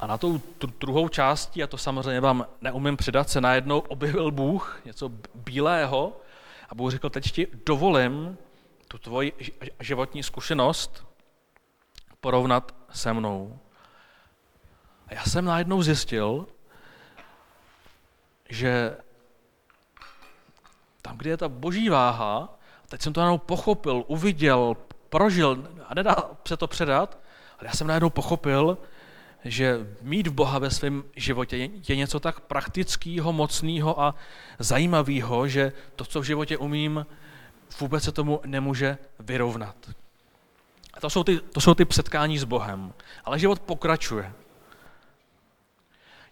A 0.00 0.06
na 0.06 0.18
tou 0.18 0.40
druhou 0.80 1.08
části, 1.08 1.62
a 1.62 1.66
to 1.66 1.78
samozřejmě 1.78 2.20
vám 2.20 2.46
neumím 2.60 2.96
přidat, 2.96 3.30
se 3.30 3.40
najednou 3.40 3.78
objevil 3.78 4.30
Bůh, 4.30 4.80
něco 4.84 5.10
bílého, 5.34 6.20
a 6.68 6.74
Bůh 6.74 6.90
řekl, 6.90 7.10
teď 7.10 7.32
ti 7.32 7.46
dovolím 7.66 8.36
tu 8.88 8.98
tvoji 8.98 9.32
životní 9.80 10.22
zkušenost 10.22 11.06
porovnat 12.20 12.74
se 12.90 13.12
mnou. 13.12 13.58
A 15.06 15.14
já 15.14 15.24
jsem 15.24 15.44
najednou 15.44 15.82
zjistil, 15.82 16.46
že 18.48 18.96
tam, 21.02 21.18
kde 21.18 21.30
je 21.30 21.36
ta 21.36 21.48
boží 21.48 21.88
váha, 21.88 22.58
teď 22.88 23.02
jsem 23.02 23.12
to 23.12 23.20
najednou 23.20 23.38
pochopil, 23.38 24.04
uviděl, 24.06 24.76
prožil 25.08 25.68
a 25.86 25.94
nedá 25.94 26.16
se 26.48 26.56
to 26.56 26.66
předat, 26.66 27.18
ale 27.58 27.68
já 27.68 27.72
jsem 27.72 27.86
najednou 27.86 28.10
pochopil, 28.10 28.78
že 29.44 29.86
mít 30.02 30.26
v 30.26 30.32
Boha 30.32 30.58
ve 30.58 30.70
svém 30.70 31.04
životě 31.16 31.56
je 31.88 31.96
něco 31.96 32.20
tak 32.20 32.40
praktického, 32.40 33.32
mocného 33.32 34.00
a 34.00 34.14
zajímavého, 34.58 35.48
že 35.48 35.72
to, 35.96 36.04
co 36.04 36.20
v 36.20 36.24
životě 36.24 36.58
umím, 36.58 37.06
vůbec 37.80 38.04
se 38.04 38.12
tomu 38.12 38.40
nemůže 38.44 38.98
vyrovnat. 39.18 39.76
A 40.94 41.00
to 41.00 41.10
jsou 41.10 41.24
ty, 41.24 41.40
to 41.40 41.60
jsou 41.60 41.74
ty 41.74 41.86
setkání 41.90 42.38
s 42.38 42.44
Bohem. 42.44 42.92
Ale 43.24 43.38
život 43.38 43.60
pokračuje. 43.60 44.32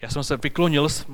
Já 0.00 0.10
jsem 0.10 0.24
se 0.24 0.36
vyklonil 0.36 0.88
s 0.88 1.06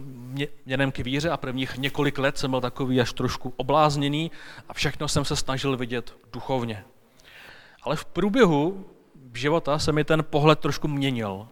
měnem 0.67 0.93
k 0.93 0.99
víře 0.99 1.31
a 1.31 1.37
prvních 1.37 1.77
několik 1.77 2.19
let 2.19 2.39
jsem 2.39 2.51
byl 2.51 2.61
takový 2.61 3.01
až 3.01 3.13
trošku 3.13 3.55
oblázněný 3.57 4.31
a 4.69 4.75
všechno 4.75 5.09
jsem 5.09 5.25
se 5.25 5.37
snažil 5.37 5.77
vidět 5.77 6.17
duchovně. 6.33 6.85
Ale 7.83 7.97
v 7.97 8.05
průběhu 8.05 8.87
života 9.35 9.79
se 9.79 9.93
mi 9.93 10.05
ten 10.05 10.25
pohled 10.31 10.59
trošku 10.59 10.89
měnil. 10.89 11.49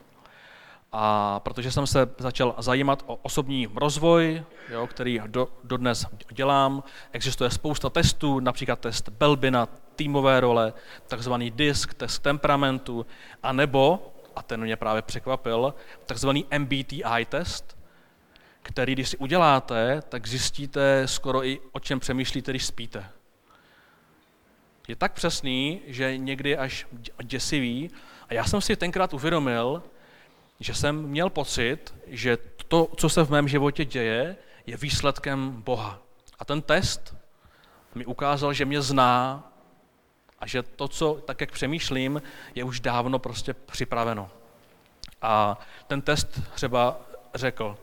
A 0.92 1.40
protože 1.40 1.70
jsem 1.72 1.87
se 1.87 2.09
začal 2.18 2.55
zajímat 2.59 3.03
o 3.07 3.16
osobní 3.16 3.68
rozvoj, 3.74 4.42
jo, 4.70 4.87
který 4.87 5.20
do, 5.27 5.48
dodnes 5.64 6.07
dělám, 6.33 6.83
existuje 7.12 7.51
spousta 7.51 7.90
testů, 7.90 8.40
například 8.40 8.79
test 8.81 9.09
Belbina, 9.09 9.68
týmové 9.96 10.40
role, 10.40 10.72
takzvaný 11.07 11.51
disk, 11.51 11.94
test 11.94 12.22
temperamentu, 12.22 13.07
a 13.42 13.53
nebo, 13.53 14.12
a 14.37 14.42
ten 14.42 14.61
mě 14.61 14.77
právě 14.77 15.03
překvapil, 15.03 15.74
takzvaný 16.07 16.46
MBTI 16.59 17.27
test, 17.29 17.79
který 18.62 18.92
když 18.92 19.09
si 19.09 19.16
uděláte, 19.16 20.03
tak 20.09 20.27
zjistíte 20.27 21.09
skoro 21.09 21.44
i 21.44 21.61
o 21.72 21.81
čem 21.81 22.01
přemýšlíte, 22.01 22.53
když 22.53 22.66
spíte. 22.66 23.11
Je 24.88 24.96
tak 24.96 25.12
přesný, 25.12 25.81
že 25.87 26.16
někdy 26.16 26.57
až 26.57 26.87
děsivý. 27.22 27.90
A 28.29 28.35
já 28.35 28.44
jsem 28.44 28.61
si 28.61 28.77
tenkrát 28.77 29.14
uvědomil, 29.14 29.83
že 30.61 30.75
jsem 30.75 31.03
měl 31.03 31.31
pocit, 31.31 31.94
že 32.07 32.38
to, 32.68 32.88
co 32.97 33.09
se 33.09 33.25
v 33.25 33.31
mém 33.31 33.49
životě 33.49 33.85
děje, 33.85 34.37
je 34.66 34.77
výsledkem 34.77 35.62
Boha. 35.62 35.99
A 36.38 36.44
ten 36.44 36.62
test 36.62 37.16
mi 37.94 38.07
ukázal, 38.07 38.53
že 38.53 38.64
mě 38.64 38.83
zná 38.83 39.44
A 40.40 40.47
že 40.47 40.62
to, 40.62 40.88
co 40.88 41.14
tak, 41.25 41.40
jak 41.40 41.53
přemýšlím, 41.53 42.23
je 42.55 42.64
už 42.64 42.81
dávno 42.81 43.18
prostě 43.18 43.55
připraveno. 43.55 44.31
A 45.23 45.59
ten 45.87 46.03
test 46.03 46.40
třeba 46.55 47.01
řekl, 47.35 47.77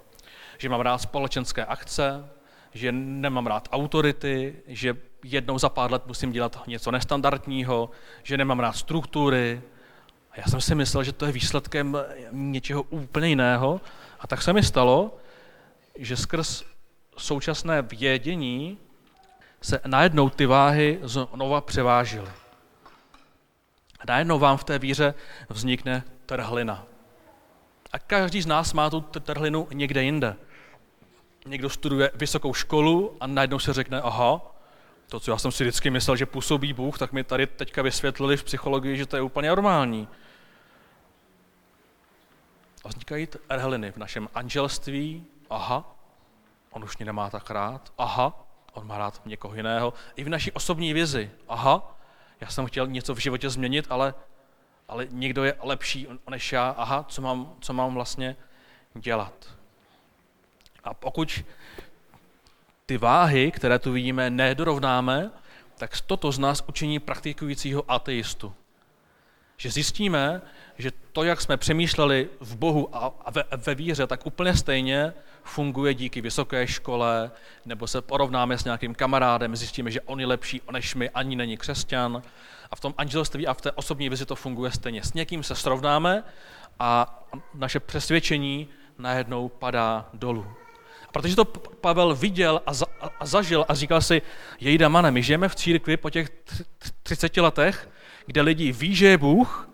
že 0.57 0.69
mám 0.69 0.81
rád 0.81 0.97
společenské 0.97 1.65
akce, 1.65 2.29
že 2.73 2.91
nemám 2.91 3.47
rád 3.47 3.69
autority, 3.71 4.55
že 4.67 4.97
jednou 5.23 5.59
za 5.59 5.69
pár 5.69 5.91
let 5.91 6.07
musím 6.07 6.31
dělat 6.31 6.63
něco 6.67 6.91
nestandardního, 6.91 7.89
že 8.23 8.38
nemám 8.38 8.59
rád 8.59 8.75
struktury. 8.75 9.61
A 10.35 10.39
já 10.39 10.45
jsem 10.45 10.61
si 10.61 10.75
myslel, 10.75 11.03
že 11.03 11.11
to 11.11 11.25
je 11.25 11.31
výsledkem 11.31 11.97
něčeho 12.31 12.83
úplně 12.83 13.27
jiného. 13.27 13.81
A 14.19 14.27
tak 14.27 14.41
se 14.41 14.53
mi 14.53 14.63
stalo, 14.63 15.17
že 15.95 16.17
skrz 16.17 16.63
současné 17.17 17.81
vědění 17.81 18.77
se 19.61 19.79
najednou 19.85 20.29
ty 20.29 20.45
váhy 20.45 20.99
znova 21.03 21.61
převážily. 21.61 22.29
A 23.99 24.03
najednou 24.07 24.39
vám 24.39 24.57
v 24.57 24.63
té 24.63 24.79
víře 24.79 25.13
vznikne 25.49 26.03
trhlina. 26.25 26.85
A 27.91 27.99
každý 27.99 28.41
z 28.41 28.45
nás 28.45 28.73
má 28.73 28.89
tu 28.89 29.01
trhlinu 29.01 29.67
někde 29.73 30.03
jinde. 30.03 30.35
Někdo 31.45 31.69
studuje 31.69 32.11
vysokou 32.15 32.53
školu 32.53 33.17
a 33.19 33.27
najednou 33.27 33.59
se 33.59 33.73
řekne, 33.73 34.01
aha, 34.01 34.41
to, 35.09 35.19
co 35.19 35.31
já 35.31 35.37
jsem 35.37 35.51
si 35.51 35.63
vždycky 35.63 35.89
myslel, 35.89 36.15
že 36.15 36.25
působí 36.25 36.73
Bůh, 36.73 36.97
tak 36.97 37.13
mi 37.13 37.23
tady 37.23 37.47
teďka 37.47 37.81
vysvětlili 37.81 38.37
v 38.37 38.43
psychologii, 38.43 38.97
že 38.97 39.05
to 39.05 39.15
je 39.15 39.21
úplně 39.21 39.49
normální. 39.49 40.07
A 42.85 42.87
vznikají 42.87 43.27
trhliny 43.27 43.91
v 43.91 43.97
našem 43.97 44.29
anželství, 44.33 45.25
aha, 45.49 45.95
on 46.71 46.83
už 46.83 46.97
mě 46.97 47.05
nemá 47.05 47.29
tak 47.29 47.49
rád, 47.49 47.93
aha, 47.97 48.47
on 48.73 48.87
má 48.87 48.97
rád 48.97 49.21
někoho 49.25 49.55
jiného. 49.55 49.93
I 50.15 50.23
v 50.23 50.29
naší 50.29 50.51
osobní 50.51 50.93
vizi, 50.93 51.31
aha, 51.47 51.97
já 52.41 52.47
jsem 52.47 52.65
chtěl 52.65 52.87
něco 52.87 53.15
v 53.15 53.17
životě 53.17 53.49
změnit, 53.49 53.85
ale, 53.89 54.13
ale 54.87 55.07
někdo 55.11 55.43
je 55.43 55.57
lepší 55.61 56.07
než 56.29 56.51
já, 56.51 56.69
aha, 56.69 57.05
co 57.07 57.21
mám, 57.21 57.55
co 57.59 57.73
mám 57.73 57.93
vlastně 57.93 58.35
dělat. 58.93 59.33
A 60.83 60.93
pokud 60.93 61.43
ty 62.85 62.97
váhy, 62.97 63.51
které 63.51 63.79
tu 63.79 63.91
vidíme, 63.91 64.29
nedorovnáme, 64.29 65.31
tak 65.77 66.01
toto 66.01 66.31
z 66.31 66.39
nás 66.39 66.63
učiní 66.67 66.99
praktikujícího 66.99 67.91
ateistu. 67.91 68.53
Že 69.57 69.71
zjistíme, 69.71 70.41
že 70.77 70.91
to, 71.11 71.23
jak 71.23 71.41
jsme 71.41 71.57
přemýšleli 71.57 72.29
v 72.39 72.55
Bohu 72.55 72.89
a 72.95 73.31
ve, 73.31 73.43
ve 73.57 73.75
víře, 73.75 74.07
tak 74.07 74.25
úplně 74.25 74.55
stejně 74.55 75.13
funguje 75.43 75.93
díky 75.93 76.21
vysoké 76.21 76.67
škole, 76.67 77.31
nebo 77.65 77.87
se 77.87 78.01
porovnáme 78.01 78.57
s 78.57 78.63
nějakým 78.63 78.95
kamarádem, 78.95 79.55
zjistíme, 79.55 79.91
že 79.91 80.01
on 80.01 80.19
je 80.19 80.25
lepší 80.25 80.61
než 80.71 80.95
my, 80.95 81.09
ani 81.09 81.35
není 81.35 81.57
křesťan. 81.57 82.21
A 82.71 82.75
v 82.75 82.79
tom 82.79 82.93
anželství 82.97 83.47
a 83.47 83.53
v 83.53 83.61
té 83.61 83.71
osobní 83.71 84.09
vizi 84.09 84.25
to 84.25 84.35
funguje 84.35 84.71
stejně. 84.71 85.03
S 85.03 85.13
někým 85.13 85.43
se 85.43 85.55
srovnáme 85.55 86.23
a 86.79 87.23
naše 87.53 87.79
přesvědčení 87.79 88.67
najednou 88.97 89.49
padá 89.49 90.09
dolů. 90.13 90.45
A 91.09 91.11
protože 91.11 91.35
to 91.35 91.45
Pavel 91.45 92.15
viděl 92.15 92.61
a, 92.65 92.73
za, 92.73 92.85
a 93.19 93.25
zažil 93.25 93.65
a 93.67 93.73
říkal 93.73 94.01
si, 94.01 94.21
jejda 94.59 94.89
mane, 94.89 95.11
my 95.11 95.23
žijeme 95.23 95.49
v 95.49 95.55
církvi 95.55 95.97
po 95.97 96.09
těch 96.09 96.29
30 97.03 97.37
letech, 97.37 97.89
kde 98.25 98.41
lidi 98.41 98.71
ví, 98.71 98.95
že 98.95 99.07
je 99.07 99.17
Bůh, 99.17 99.69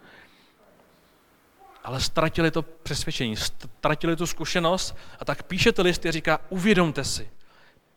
ale 1.84 2.02
ztratili 2.02 2.52
to 2.52 2.62
přesvědčení, 2.62 3.36
ztratili 3.36 4.16
tu 4.16 4.28
zkušenost 4.28 4.98
a 5.20 5.26
tak 5.26 5.44
píšete 5.44 5.82
listy 5.82 6.10
a 6.10 6.12
říká, 6.12 6.40
uvědomte 6.50 7.04
si, 7.04 7.30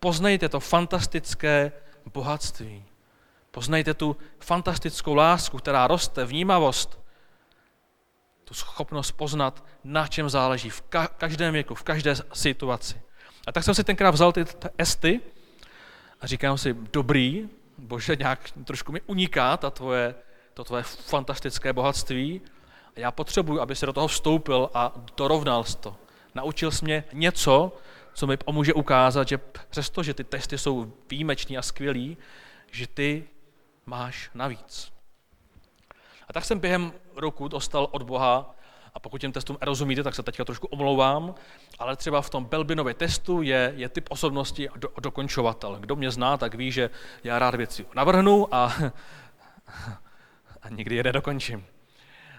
poznejte 0.00 0.48
to 0.48 0.60
fantastické 0.60 1.72
bohatství. 2.12 2.84
Poznejte 3.50 3.94
tu 3.94 4.16
fantastickou 4.40 5.14
lásku, 5.14 5.58
která 5.58 5.86
roste, 5.86 6.24
vnímavost, 6.24 7.00
tu 8.44 8.54
schopnost 8.54 9.12
poznat, 9.12 9.64
na 9.84 10.06
čem 10.06 10.30
záleží 10.30 10.70
v 10.70 10.82
každém 11.18 11.52
věku, 11.52 11.74
v 11.74 11.82
každé 11.82 12.14
situaci. 12.32 13.00
A 13.46 13.52
tak 13.52 13.64
jsem 13.64 13.74
si 13.74 13.84
tenkrát 13.84 14.10
vzal 14.10 14.32
ty 14.32 14.44
esty 14.78 15.20
a 16.20 16.26
říkám 16.26 16.58
si, 16.58 16.76
dobrý, 16.92 17.48
bože, 17.78 18.16
nějak 18.16 18.50
trošku 18.64 18.92
mi 18.92 19.00
uniká 19.00 19.56
ta 19.56 19.70
tvoje, 19.70 20.14
to 20.54 20.64
tvoje 20.64 20.82
fantastické 20.82 21.72
bohatství, 21.72 22.40
já 22.96 23.10
potřebuji, 23.10 23.60
aby 23.60 23.76
se 23.76 23.86
do 23.86 23.92
toho 23.92 24.08
vstoupil 24.08 24.70
a 24.74 24.92
dorovnal 25.16 25.64
to. 25.64 25.96
Naučil 26.34 26.70
jsi 26.70 26.84
mě 26.84 27.04
něco, 27.12 27.72
co 28.14 28.26
mi 28.26 28.36
pomůže 28.36 28.74
ukázat, 28.74 29.28
že 29.28 29.38
přesto, 29.70 30.02
že 30.02 30.14
ty 30.14 30.24
testy 30.24 30.58
jsou 30.58 30.92
výjimeční 31.10 31.58
a 31.58 31.62
skvělý, 31.62 32.16
že 32.70 32.86
ty 32.86 33.24
máš 33.86 34.30
navíc. 34.34 34.92
A 36.28 36.32
tak 36.32 36.44
jsem 36.44 36.58
během 36.58 36.92
roku 37.16 37.48
dostal 37.48 37.88
od 37.90 38.02
Boha, 38.02 38.54
a 38.94 39.00
pokud 39.00 39.20
těm 39.20 39.32
testům 39.32 39.58
rozumíte, 39.60 40.02
tak 40.02 40.14
se 40.14 40.22
teďka 40.22 40.44
trošku 40.44 40.66
omlouvám, 40.66 41.34
ale 41.78 41.96
třeba 41.96 42.22
v 42.22 42.30
tom 42.30 42.44
Belbinově 42.44 42.94
testu 42.94 43.42
je, 43.42 43.72
je 43.76 43.88
typ 43.88 44.06
osobnosti 44.10 44.68
do, 44.76 44.88
dokončovatel. 45.00 45.76
Kdo 45.80 45.96
mě 45.96 46.10
zná, 46.10 46.36
tak 46.36 46.54
ví, 46.54 46.72
že 46.72 46.90
já 47.24 47.38
rád 47.38 47.54
věci 47.54 47.86
navrhnu 47.94 48.54
a, 48.54 48.72
a 50.64 50.68
nikdy 50.68 50.96
je 50.96 51.02
nedokončím. 51.02 51.66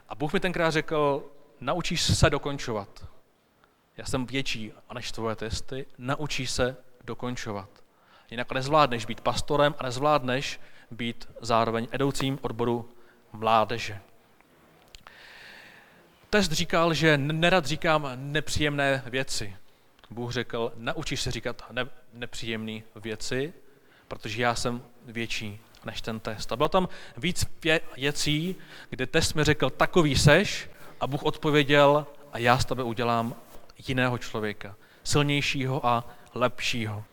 A 0.09 0.15
Bůh 0.15 0.33
mi 0.33 0.39
tenkrát 0.39 0.71
řekl, 0.71 1.23
naučíš 1.61 2.01
se 2.01 2.29
dokončovat. 2.29 3.05
Já 3.97 4.05
jsem 4.05 4.25
větší 4.25 4.71
než 4.93 5.11
tvoje 5.11 5.35
testy, 5.35 5.85
naučíš 5.97 6.51
se 6.51 6.77
dokončovat. 7.03 7.69
Jinak 8.31 8.51
nezvládneš 8.51 9.05
být 9.05 9.21
pastorem 9.21 9.75
a 9.79 9.83
nezvládneš 9.83 10.59
být 10.91 11.27
zároveň 11.41 11.87
edoucím 11.91 12.39
odboru 12.41 12.89
mládeže. 13.33 13.99
Test 16.29 16.51
říkal, 16.51 16.93
že 16.93 17.17
nerad 17.17 17.65
říkám 17.65 18.09
nepříjemné 18.15 19.03
věci. 19.05 19.55
Bůh 20.09 20.31
řekl, 20.31 20.71
naučíš 20.75 21.21
se 21.21 21.31
říkat 21.31 21.63
ne, 21.71 21.85
nepříjemné 22.13 22.81
věci, 22.95 23.53
protože 24.07 24.41
já 24.41 24.55
jsem 24.55 24.83
větší 25.05 25.59
než 25.85 26.01
ten 26.01 26.19
test. 26.19 26.51
A 26.51 26.55
bylo 26.55 26.69
tam 26.69 26.89
víc 27.17 27.45
věcí, 27.97 28.55
kde 28.89 29.07
test 29.07 29.33
mi 29.33 29.43
řekl, 29.43 29.69
takový 29.69 30.15
seš, 30.15 30.69
a 30.99 31.07
Bůh 31.07 31.23
odpověděl, 31.23 32.07
a 32.33 32.37
já 32.37 32.57
z 32.57 32.65
tebe 32.65 32.83
udělám 32.83 33.35
jiného 33.87 34.17
člověka, 34.17 34.75
silnějšího 35.03 35.85
a 35.85 36.09
lepšího. 36.33 37.03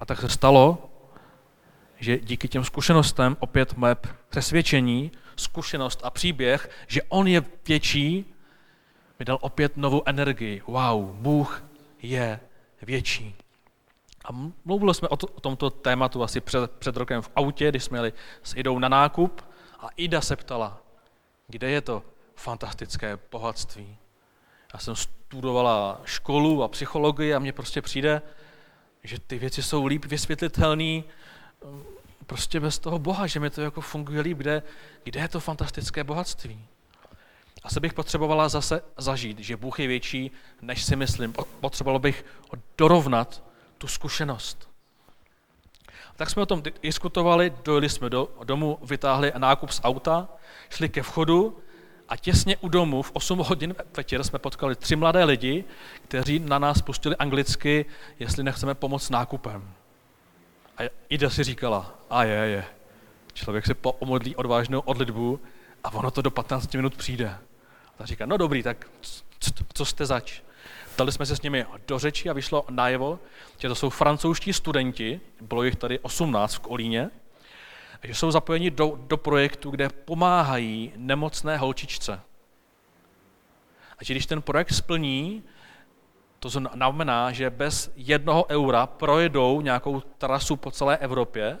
A 0.00 0.06
tak 0.06 0.20
se 0.20 0.28
stalo, 0.28 0.90
že 1.98 2.18
díky 2.18 2.48
těm 2.48 2.64
zkušenostem 2.64 3.36
opět 3.40 3.76
moje 3.76 3.96
přesvědčení, 4.28 5.12
zkušenost 5.36 6.00
a 6.02 6.10
příběh, 6.10 6.70
že 6.86 7.02
on 7.02 7.26
je 7.26 7.44
větší, 7.68 8.34
mi 9.18 9.24
dal 9.24 9.38
opět 9.40 9.76
novou 9.76 10.02
energii. 10.06 10.62
Wow, 10.66 11.14
Bůh 11.14 11.64
je 12.02 12.40
větší. 12.82 13.34
A 14.28 14.32
mluvili 14.64 14.94
jsme 14.94 15.08
o, 15.08 15.16
to, 15.16 15.26
o 15.26 15.40
tomto 15.40 15.70
tématu 15.70 16.22
asi 16.22 16.40
před, 16.40 16.70
před 16.70 16.96
rokem 16.96 17.22
v 17.22 17.30
autě, 17.36 17.68
když 17.68 17.84
jsme 17.84 17.98
jeli 17.98 18.12
s 18.42 18.54
Idou 18.56 18.78
na 18.78 18.88
nákup 18.88 19.42
a 19.80 19.88
Ida 19.96 20.20
se 20.20 20.36
ptala, 20.36 20.82
kde 21.46 21.70
je 21.70 21.80
to 21.80 22.02
fantastické 22.36 23.18
bohatství. 23.30 23.96
Já 24.74 24.80
jsem 24.80 24.96
studovala 24.96 26.00
školu 26.04 26.62
a 26.62 26.68
psychologii 26.68 27.34
a 27.34 27.38
mně 27.38 27.52
prostě 27.52 27.82
přijde, 27.82 28.22
že 29.04 29.20
ty 29.20 29.38
věci 29.38 29.62
jsou 29.62 29.86
líp 29.86 30.04
vysvětlitelné 30.04 31.02
prostě 32.26 32.60
bez 32.60 32.78
toho 32.78 32.98
Boha, 32.98 33.26
že 33.26 33.40
mi 33.40 33.50
to 33.50 33.60
jako 33.60 33.80
funguje 33.80 34.20
líp, 34.20 34.38
kde, 34.38 34.62
kde 35.04 35.20
je 35.20 35.28
to 35.28 35.40
fantastické 35.40 36.04
bohatství. 36.04 36.64
Asi 37.62 37.80
bych 37.80 37.94
potřebovala 37.94 38.48
zase 38.48 38.82
zažít, 38.96 39.38
že 39.38 39.56
Bůh 39.56 39.80
je 39.80 39.86
větší, 39.86 40.30
než 40.62 40.84
si 40.84 40.96
myslím. 40.96 41.34
Potřeboval 41.60 41.98
bych 41.98 42.24
dorovnat 42.78 43.47
tu 43.78 43.86
zkušenost. 43.86 44.68
Tak 46.16 46.30
jsme 46.30 46.42
o 46.42 46.46
tom 46.46 46.62
diskutovali, 46.82 47.52
dojeli 47.64 47.88
jsme 47.88 48.10
do 48.10 48.28
domu, 48.44 48.78
vytáhli 48.82 49.32
nákup 49.38 49.70
z 49.70 49.80
auta, 49.84 50.28
šli 50.70 50.88
ke 50.88 51.02
vchodu 51.02 51.58
a 52.08 52.16
těsně 52.16 52.56
u 52.56 52.68
domu 52.68 53.02
v 53.02 53.10
8 53.12 53.38
hodin 53.38 53.74
večer 53.96 54.24
jsme 54.24 54.38
potkali 54.38 54.76
tři 54.76 54.96
mladé 54.96 55.24
lidi, 55.24 55.64
kteří 56.04 56.38
na 56.38 56.58
nás 56.58 56.82
pustili 56.82 57.16
anglicky, 57.16 57.84
jestli 58.18 58.42
nechceme 58.42 58.74
pomoct 58.74 59.10
nákupem. 59.10 59.72
A 60.78 60.82
Ida 61.08 61.30
si 61.30 61.44
říkala, 61.44 61.94
a 62.10 62.24
je, 62.24 62.34
je. 62.34 62.64
Člověk 63.32 63.66
se 63.66 63.74
pomodlí 63.74 64.36
odvážnou 64.36 64.80
odlitbu 64.80 65.40
a 65.84 65.92
ono 65.92 66.10
to 66.10 66.22
do 66.22 66.30
15 66.30 66.74
minut 66.74 66.96
přijde. 66.96 67.28
A 67.28 67.92
ta 67.96 68.06
říká, 68.06 68.26
no 68.26 68.36
dobrý, 68.36 68.62
tak 68.62 68.90
co 69.72 69.84
jste 69.84 70.06
zač? 70.06 70.40
Dali 70.98 71.12
jsme 71.12 71.26
se 71.26 71.36
s 71.36 71.42
nimi 71.42 71.66
do 71.86 71.98
řeči 71.98 72.30
a 72.30 72.32
vyšlo 72.32 72.64
najevo, 72.70 73.18
že 73.58 73.68
to 73.68 73.74
jsou 73.74 73.90
francouzští 73.90 74.52
studenti, 74.52 75.20
bylo 75.40 75.62
jich 75.62 75.76
tady 75.76 75.98
18 75.98 76.54
v 76.54 76.58
Kolíně, 76.58 77.10
že 78.02 78.14
jsou 78.14 78.30
zapojeni 78.30 78.70
do, 78.70 78.98
do 79.06 79.16
projektu, 79.16 79.70
kde 79.70 79.88
pomáhají 79.88 80.92
nemocné 80.96 81.56
holčičce. 81.56 82.20
A 83.98 84.04
že 84.04 84.14
když 84.14 84.26
ten 84.26 84.42
projekt 84.42 84.72
splní, 84.72 85.42
to 86.38 86.48
znamená, 86.48 87.32
že 87.32 87.50
bez 87.50 87.92
jednoho 87.96 88.46
eura 88.48 88.86
projedou 88.86 89.60
nějakou 89.60 90.00
trasu 90.00 90.56
po 90.56 90.70
celé 90.70 90.96
Evropě, 90.96 91.58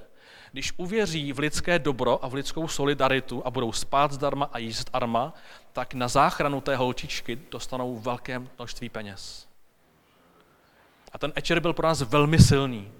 když 0.52 0.72
uvěří 0.76 1.32
v 1.32 1.38
lidské 1.38 1.78
dobro 1.78 2.24
a 2.24 2.28
v 2.28 2.34
lidskou 2.34 2.68
solidaritu 2.68 3.46
a 3.46 3.50
budou 3.50 3.72
spát 3.72 4.12
zdarma 4.12 4.50
a 4.52 4.58
jíst 4.58 4.90
arma, 4.92 5.34
tak 5.72 5.94
na 5.94 6.08
záchranu 6.08 6.60
té 6.60 6.76
holčičky 6.76 7.38
dostanou 7.50 7.98
velké 7.98 8.38
množství 8.38 8.88
peněz. 8.88 9.48
A 11.12 11.18
ten 11.18 11.32
Ečer 11.36 11.60
byl 11.60 11.72
pro 11.72 11.88
nás 11.88 12.00
velmi 12.00 12.38
silný. 12.38 12.92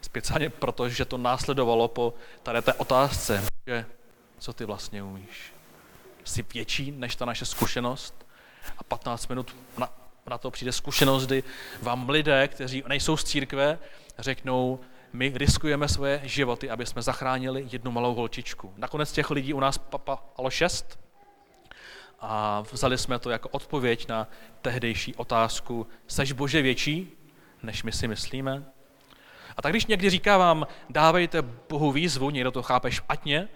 Speciálně 0.00 0.50
proto, 0.50 0.88
že 0.88 1.04
to 1.04 1.18
následovalo 1.18 1.88
po 1.88 2.14
tady 2.42 2.62
té 2.62 2.72
otázce, 2.72 3.44
že 3.66 3.86
co 4.38 4.52
ty 4.52 4.64
vlastně 4.64 5.02
umíš. 5.02 5.52
Jsi 6.24 6.44
větší 6.54 6.90
než 6.90 7.16
ta 7.16 7.24
naše 7.24 7.44
zkušenost 7.44 8.26
a 8.78 8.84
15 8.84 9.28
minut 9.28 9.56
na, 9.78 9.88
na 10.30 10.38
to 10.38 10.50
přijde 10.50 10.72
zkušenost, 10.72 11.26
kdy 11.26 11.42
vám 11.82 12.08
lidé, 12.08 12.48
kteří 12.48 12.84
nejsou 12.88 13.16
z 13.16 13.24
církve, 13.24 13.78
řeknou, 14.18 14.80
my 15.16 15.32
riskujeme 15.34 15.88
svoje 15.88 16.20
životy, 16.24 16.70
aby 16.70 16.86
jsme 16.86 17.02
zachránili 17.02 17.66
jednu 17.72 17.90
malou 17.90 18.14
holčičku. 18.14 18.72
Nakonec 18.76 19.12
těch 19.12 19.30
lidí 19.30 19.54
u 19.54 19.60
nás 19.60 19.78
papalo 19.78 20.50
šest 20.50 20.98
a 22.20 22.60
vzali 22.72 22.98
jsme 22.98 23.18
to 23.18 23.30
jako 23.30 23.48
odpověď 23.48 24.08
na 24.08 24.28
tehdejší 24.62 25.14
otázku, 25.14 25.86
seš 26.06 26.32
Bože 26.32 26.62
větší, 26.62 27.12
než 27.62 27.82
my 27.82 27.92
si 27.92 28.08
myslíme? 28.08 28.64
A 29.56 29.62
tak 29.62 29.72
když 29.72 29.86
někdy 29.86 30.10
říká 30.10 30.38
vám, 30.38 30.66
dávejte 30.90 31.42
Bohu 31.42 31.92
výzvu, 31.92 32.30
někdo 32.30 32.50
to 32.50 32.62
chápe 32.62 32.92
špatně, 32.92 33.48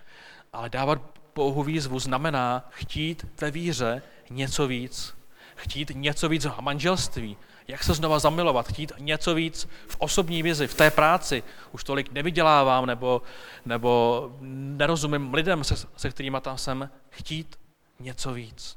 ale 0.53 0.70
dávat 0.70 1.03
Bohu 1.35 1.62
výzvu 1.62 1.99
znamená 1.99 2.68
chtít 2.70 3.27
ve 3.40 3.51
víře 3.51 4.03
něco 4.31 4.66
víc. 4.66 5.14
Chtít 5.57 5.92
něco 5.94 6.29
víc 6.29 6.44
v 6.44 6.61
manželství, 6.61 7.37
jak 7.68 7.85
se 7.85 7.94
znova 7.94 8.18
zamilovat, 8.18 8.68
chtít 8.68 8.92
něco 8.99 9.35
víc 9.35 9.68
v 9.88 9.96
osobní 9.99 10.42
vizi, 10.42 10.66
v 10.66 10.75
té 10.75 10.90
práci. 10.90 11.42
Už 11.73 11.85
tolik 11.85 12.12
nevydělávám 12.12 12.87
nebo, 12.87 13.23
nebo 13.66 14.31
nerozumím 14.40 15.35
lidem, 15.35 15.64
se, 15.64 15.75
se 15.96 16.11
kterými 16.11 16.38
tam 16.40 16.59
jsem, 16.59 16.90
chtít 17.11 17.59
něco 18.01 18.33
víc. 18.33 18.77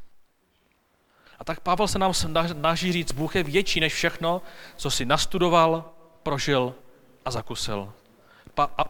A 1.40 1.44
tak 1.44 1.60
Pavel 1.60 1.88
se 1.88 2.00
nám 2.00 2.14
snaží 2.14 2.92
říct, 2.92 3.12
Bůh 3.12 3.36
je 3.36 3.44
větší 3.44 3.80
než 3.80 3.94
všechno, 3.94 4.42
co 4.76 4.92
si 4.92 5.06
nastudoval, 5.06 5.90
prožil 6.24 6.76
a 7.26 7.32
zakusil. 7.32 7.94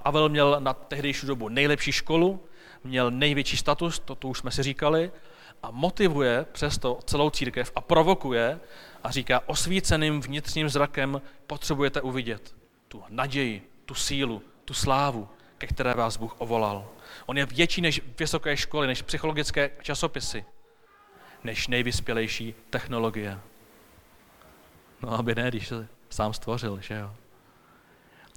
Pavel 0.03 0.29
měl 0.29 0.55
na 0.59 0.73
tehdejší 0.73 1.27
dobu 1.27 1.49
nejlepší 1.49 1.91
školu, 1.91 2.43
měl 2.83 3.11
největší 3.11 3.57
status, 3.57 3.99
to, 3.99 4.15
to 4.15 4.27
už 4.27 4.39
jsme 4.39 4.51
si 4.51 4.63
říkali, 4.63 5.11
a 5.63 5.71
motivuje 5.71 6.45
přesto 6.51 6.99
celou 7.05 7.29
církev 7.29 7.71
a 7.75 7.81
provokuje 7.81 8.59
a 9.03 9.11
říká, 9.11 9.41
osvíceným 9.45 10.21
vnitřním 10.21 10.69
zrakem 10.69 11.21
potřebujete 11.47 12.01
uvidět 12.01 12.55
tu 12.87 13.03
naději, 13.09 13.69
tu 13.85 13.95
sílu, 13.95 14.41
tu 14.65 14.73
slávu, 14.73 15.29
ke 15.57 15.67
které 15.67 15.93
vás 15.93 16.17
Bůh 16.17 16.35
ovolal. 16.37 16.87
On 17.25 17.37
je 17.37 17.45
větší 17.45 17.81
než 17.81 18.01
vysoké 18.19 18.57
školy, 18.57 18.87
než 18.87 19.01
psychologické 19.01 19.71
časopisy, 19.81 20.45
než 21.43 21.67
nejvyspělejší 21.67 22.55
technologie. 22.69 23.39
No 25.01 25.13
aby 25.19 25.35
ne, 25.35 25.47
když 25.47 25.67
se 25.67 25.87
sám 26.09 26.33
stvořil, 26.33 26.81
že 26.81 26.95
jo. 26.95 27.15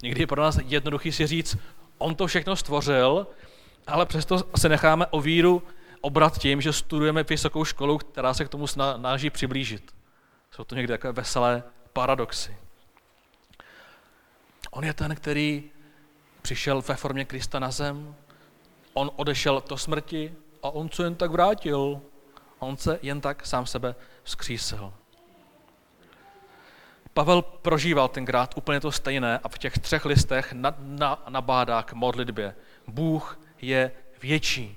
Někdy 0.03 0.21
je 0.21 0.27
pro 0.27 0.41
nás 0.41 0.59
jednoduchý 0.65 1.11
si 1.11 1.27
říct, 1.27 1.57
on 1.97 2.15
to 2.15 2.27
všechno 2.27 2.55
stvořil, 2.55 3.27
ale 3.87 4.05
přesto 4.05 4.43
se 4.57 4.69
necháme 4.69 5.05
o 5.05 5.21
víru 5.21 5.63
obrat 6.07 6.37
tím, 6.37 6.61
že 6.61 6.73
studujeme 6.73 7.23
vysokou 7.23 7.65
školu, 7.65 7.97
která 7.97 8.33
se 8.33 8.45
k 8.45 8.49
tomu 8.49 8.67
snaží 8.67 9.29
přiblížit. 9.29 9.95
Jsou 10.51 10.63
to 10.63 10.75
někdy 10.75 10.93
takové 10.93 11.13
veselé 11.13 11.63
paradoxy. 11.93 12.57
On 14.71 14.85
je 14.85 14.93
ten, 14.93 15.15
který 15.15 15.71
přišel 16.41 16.81
ve 16.81 16.95
formě 16.95 17.25
Krista 17.25 17.59
na 17.59 17.71
zem, 17.71 18.15
on 18.93 19.11
odešel 19.15 19.63
do 19.69 19.77
smrti 19.77 20.33
a 20.63 20.69
on 20.69 20.89
se 20.89 21.03
jen 21.03 21.15
tak 21.15 21.31
vrátil. 21.31 22.01
On 22.59 22.77
se 22.77 22.99
jen 23.01 23.21
tak 23.21 23.45
sám 23.45 23.65
sebe 23.65 23.95
vzkřísil. 24.23 24.93
Pavel 27.13 27.41
prožíval 27.41 28.07
tenkrát 28.07 28.57
úplně 28.57 28.79
to 28.79 28.91
stejné 28.91 29.39
a 29.43 29.49
v 29.49 29.57
těch 29.57 29.77
třech 29.77 30.05
listech 30.05 30.53
nabádá 31.29 31.83
k 31.83 31.93
modlitbě. 31.93 32.55
Bůh 32.87 33.39
je 33.61 33.91
větší. 34.21 34.76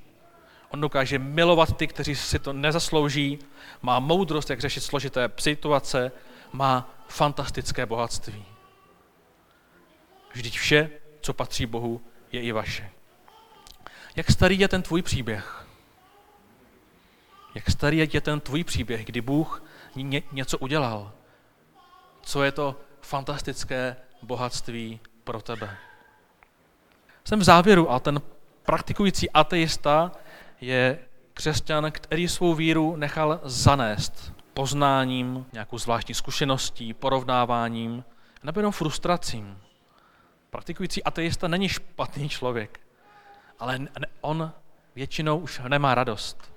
On 0.71 0.81
dokáže 0.81 1.19
milovat 1.19 1.77
ty, 1.77 1.87
kteří 1.87 2.17
si 2.17 2.39
to 2.39 2.53
nezaslouží, 2.53 3.39
má 3.83 3.99
moudrost, 3.99 4.51
jak 4.51 4.61
řešit 4.61 4.81
složité 4.81 5.31
situace, 5.39 6.13
má 6.53 6.95
fantastické 7.09 7.87
bohatství. 7.87 8.45
Vždyť 10.33 10.59
vše, 10.59 10.91
co 11.21 11.33
patří 11.33 11.67
Bohu, 11.67 12.01
je 12.33 12.41
i 12.41 12.53
vaše. 12.53 12.91
Jak 14.17 14.31
starý 14.31 14.59
je 14.59 14.69
ten 14.69 14.83
tvůj 14.83 15.03
příběh? 15.03 15.67
Jak 17.55 17.71
starý 17.71 18.09
je 18.13 18.21
ten 18.21 18.41
tvůj 18.41 18.65
příběh, 18.65 19.05
kdy 19.05 19.21
Bůh 19.21 19.63
ně, 19.95 20.23
něco 20.33 20.59
udělal? 20.59 21.13
Co 22.23 22.43
je 22.43 22.53
to 22.53 22.81
fantastické 23.01 23.97
bohatství 24.23 25.01
pro 25.25 25.43
tebe? 25.43 25.77
Jsem 27.25 27.41
v 27.41 27.45
závěru 27.45 27.91
a 27.91 28.01
ten 28.01 28.21
praktikující 28.63 29.31
ateista 29.31 30.13
je 30.61 30.99
křesťan, 31.35 31.93
který 31.93 32.29
svou 32.29 32.55
víru 32.55 32.97
nechal 32.97 33.41
zanést 33.45 34.33
poznáním, 34.55 35.47
nějakou 35.53 35.79
zvláštní 35.79 36.15
zkušeností, 36.15 36.95
porovnáváním, 36.95 38.05
nebo 38.43 38.61
jenom 38.61 38.73
frustracím. 38.73 39.59
Praktikující 40.51 41.05
ateista 41.05 41.49
není 41.49 41.69
špatný 41.69 42.29
člověk, 42.29 42.81
ale 43.59 43.79
on 44.21 44.53
většinou 44.95 45.39
už 45.39 45.61
nemá 45.69 45.95
radost. 45.95 46.53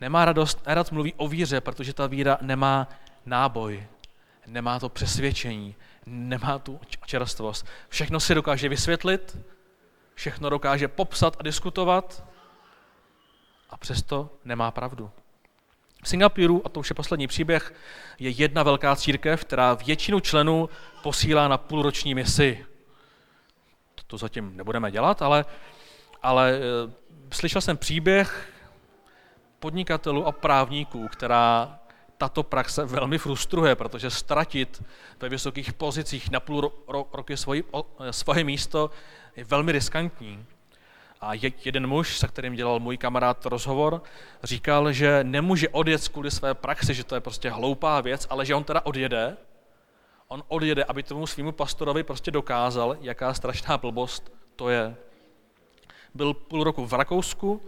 Nemá 0.00 0.24
radost, 0.24 0.66
nerad 0.66 0.92
mluví 0.92 1.14
o 1.16 1.28
víře, 1.28 1.60
protože 1.60 1.94
ta 1.94 2.06
víra 2.06 2.38
nemá 2.40 2.88
náboj, 3.26 3.86
nemá 4.46 4.78
to 4.78 4.88
přesvědčení, 4.88 5.74
nemá 6.06 6.58
tu 6.58 6.80
čerstvost. 7.06 7.66
Všechno 7.88 8.20
si 8.20 8.34
dokáže 8.34 8.68
vysvětlit, 8.68 9.38
všechno 10.14 10.50
dokáže 10.50 10.88
popsat 10.88 11.36
a 11.40 11.42
diskutovat 11.42 12.29
a 13.70 13.76
přesto 13.76 14.30
nemá 14.44 14.70
pravdu. 14.70 15.10
V 16.02 16.08
Singapuru, 16.08 16.62
a 16.64 16.68
to 16.68 16.80
už 16.80 16.90
je 16.90 16.94
poslední 16.94 17.26
příběh, 17.26 17.74
je 18.18 18.30
jedna 18.30 18.62
velká 18.62 18.96
církev, 18.96 19.44
která 19.44 19.74
většinu 19.74 20.20
členů 20.20 20.68
posílá 21.02 21.48
na 21.48 21.58
půlroční 21.58 22.14
misi. 22.14 22.66
To, 24.06 24.18
zatím 24.18 24.56
nebudeme 24.56 24.90
dělat, 24.90 25.22
ale, 25.22 25.44
ale 26.22 26.52
e, 26.52 26.60
slyšel 27.32 27.60
jsem 27.60 27.76
příběh 27.76 28.52
podnikatelů 29.58 30.26
a 30.26 30.32
právníků, 30.32 31.08
která 31.08 31.78
tato 32.18 32.42
praxe 32.42 32.84
velmi 32.84 33.18
frustruje, 33.18 33.74
protože 33.74 34.10
ztratit 34.10 34.82
ve 35.20 35.28
vysokých 35.28 35.72
pozicích 35.72 36.30
na 36.30 36.40
půl 36.40 36.60
ro, 36.60 36.72
ro, 36.88 37.06
roky 37.12 37.36
svoji, 37.36 37.64
o, 37.70 37.86
svoje 38.10 38.44
místo 38.44 38.90
je 39.36 39.44
velmi 39.44 39.72
riskantní. 39.72 40.46
A 41.20 41.30
jeden 41.64 41.86
muž, 41.86 42.18
se 42.18 42.28
kterým 42.28 42.54
dělal 42.54 42.80
můj 42.80 42.96
kamarád 42.96 43.46
rozhovor, 43.46 44.02
říkal, 44.42 44.92
že 44.92 45.24
nemůže 45.24 45.68
odjet 45.68 46.08
kvůli 46.08 46.30
své 46.30 46.54
praxi, 46.54 46.94
že 46.94 47.04
to 47.04 47.14
je 47.14 47.20
prostě 47.20 47.50
hloupá 47.50 48.00
věc, 48.00 48.26
ale 48.30 48.46
že 48.46 48.54
on 48.54 48.64
teda 48.64 48.80
odjede, 48.86 49.36
on 50.28 50.42
odjede, 50.48 50.84
aby 50.84 51.02
tomu 51.02 51.26
svýmu 51.26 51.52
pastorovi 51.52 52.02
prostě 52.02 52.30
dokázal, 52.30 52.96
jaká 53.00 53.34
strašná 53.34 53.78
blbost 53.78 54.32
to 54.56 54.68
je. 54.68 54.96
Byl 56.14 56.34
půl 56.34 56.64
roku 56.64 56.86
v 56.86 56.92
Rakousku 56.92 57.62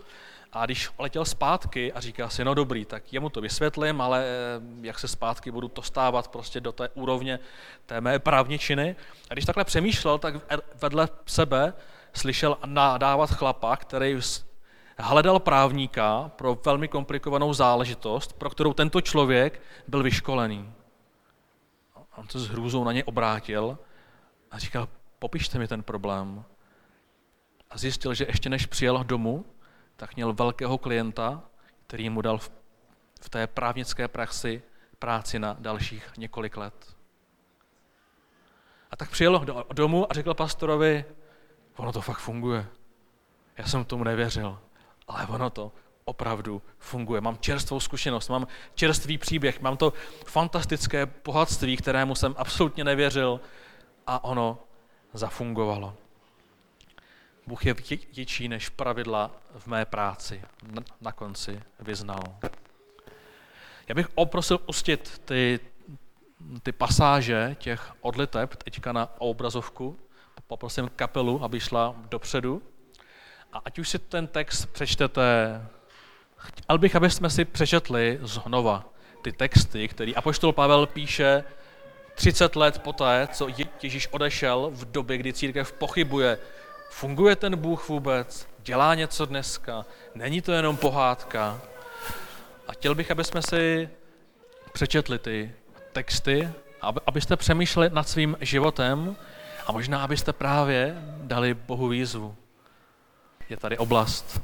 a 0.53 0.65
když 0.65 0.91
letěl 0.99 1.25
zpátky 1.25 1.93
a 1.93 2.01
říká 2.01 2.29
si, 2.29 2.45
no 2.45 2.55
dobrý, 2.55 2.85
tak 2.85 3.13
jemu 3.13 3.29
to 3.29 3.41
vysvětlím, 3.41 4.01
ale 4.01 4.25
eh, 4.25 4.61
jak 4.81 4.99
se 4.99 5.09
zpátky 5.09 5.51
budu 5.51 5.69
to 5.69 5.83
stávat 5.83 6.29
prostě 6.29 6.61
do 6.61 6.73
té 6.73 6.89
úrovně 6.89 7.39
té 7.87 8.01
mé 8.01 8.19
právničiny. 8.19 8.97
A 9.31 9.35
když 9.35 9.45
takhle 9.45 9.65
přemýšlel, 9.65 10.19
tak 10.19 10.35
vedle 10.75 11.09
sebe 11.27 11.73
slyšel 12.13 12.59
nadávat 12.67 13.31
chlapa, 13.31 13.77
který 13.77 14.21
hledal 14.99 15.41
právníka 15.41 16.31
pro 16.37 16.59
velmi 16.65 16.89
komplikovanou 16.89 17.53
záležitost, 17.53 18.33
pro 18.33 18.51
kterou 18.51 18.73
tento 18.73 19.01
člověk 19.01 19.63
byl 19.89 20.03
vyškolený. 20.03 20.73
On 22.17 22.29
se 22.29 22.41
s 22.41 22.49
hrůzou 22.49 22.85
na 22.85 22.93
ně 22.93 23.05
obrátil 23.05 23.79
a 24.51 24.59
říkal, 24.59 24.89
popište 25.19 25.59
mi 25.59 25.69
ten 25.69 25.83
problém. 25.83 26.45
A 27.71 27.79
zjistil, 27.79 28.15
že 28.15 28.25
ještě 28.29 28.49
než 28.49 28.67
přijel 28.67 29.05
domů, 29.05 29.45
tak 29.97 30.17
měl 30.17 30.33
velkého 30.33 30.79
klienta, 30.79 31.43
který 31.87 32.11
mu 32.11 32.23
dal 32.23 32.39
v 32.39 33.29
té 33.31 33.47
právnické 33.47 34.09
praxi 34.09 34.63
práci 34.99 35.39
na 35.39 35.57
dalších 35.59 36.13
několik 36.17 36.57
let. 36.57 36.97
A 38.91 38.97
tak 38.97 39.11
přijel 39.11 39.39
do 39.39 39.65
domu 39.73 40.11
a 40.11 40.15
řekl 40.15 40.35
pastorovi, 40.35 41.05
ono 41.77 41.93
to 41.93 42.01
fakt 42.01 42.19
funguje. 42.19 42.67
Já 43.59 43.67
jsem 43.67 43.85
tomu 43.85 44.05
nevěřil, 44.05 44.59
ale 45.09 45.27
ono 45.27 45.51
to 45.51 45.73
opravdu 46.05 46.63
funguje. 46.79 47.21
Mám 47.21 47.39
čerstvou 47.39 47.81
zkušenost, 47.81 48.29
mám 48.29 48.47
čerstvý 48.75 49.19
příběh, 49.19 49.61
mám 49.61 49.77
to 49.77 49.93
fantastické 50.27 51.07
bohatství, 51.25 51.77
kterému 51.77 52.15
jsem 52.15 52.35
absolutně 52.39 52.85
nevěřil 52.85 53.41
a 54.07 54.25
ono 54.25 54.59
zafungovalo. 55.13 55.95
Bůh 57.47 57.67
je 57.67 57.75
větší 58.15 58.49
než 58.49 58.69
pravidla 58.69 59.31
v 59.59 59.67
mé 59.67 59.85
práci. 59.85 60.43
Na, 61.01 61.13
konci 61.13 61.63
vyznal. 61.81 62.23
Já 63.89 63.95
bych 63.95 64.09
oprosil 64.15 64.59
pustit 64.59 65.23
ty, 65.25 65.61
ty 66.63 66.73
pasáže 66.73 67.57
těch 67.59 67.93
odliteb 68.01 68.57
teďka 68.57 68.93
na 68.93 69.09
obrazovku. 69.19 69.99
Poprosím 70.47 70.91
kapelu, 70.97 71.45
aby 71.45 71.61
šla 71.61 71.95
dopředu. 72.11 72.63
A 73.53 73.61
ať 73.65 73.79
už 73.79 73.89
si 73.89 73.99
ten 73.99 74.27
text 74.27 74.67
přečtete, 74.67 75.61
chtěl 76.37 76.79
bych, 76.79 76.97
abyste 76.97 77.31
si 77.31 77.45
přečetli 77.45 78.19
znova 78.23 78.85
ty 79.23 79.33
texty, 79.33 79.89
který 79.89 80.17
Apoštol 80.17 80.53
Pavel 80.53 80.87
píše 80.87 81.45
30 82.15 82.57
let 82.57 82.79
poté, 82.79 83.29
co 83.33 83.49
Ježíš 83.83 84.09
odešel 84.11 84.71
v 84.73 84.91
době, 84.91 85.19
kdy 85.19 85.33
církev 85.33 85.73
pochybuje, 85.73 86.39
funguje 86.91 87.37
ten 87.37 87.57
Bůh 87.57 87.89
vůbec, 87.89 88.49
dělá 88.59 88.95
něco 88.95 89.27
dneska, 89.27 89.87
není 90.15 90.43
to 90.43 90.53
jenom 90.53 90.77
pohádka. 90.77 91.61
A 92.69 92.73
chtěl 92.73 92.95
bych, 92.95 93.11
aby 93.11 93.25
jsme 93.25 93.43
si 93.43 93.89
přečetli 94.73 95.19
ty 95.19 95.53
texty, 95.93 96.49
abyste 97.07 97.37
přemýšleli 97.37 97.91
nad 97.93 98.09
svým 98.09 98.37
životem 98.41 99.17
a 99.67 99.73
možná 99.73 100.03
abyste 100.03 100.33
právě 100.33 101.03
dali 101.23 101.55
Bohu 101.55 101.89
výzvu. 101.89 102.37
Je 103.49 103.57
tady 103.57 103.79
oblast, 103.79 104.43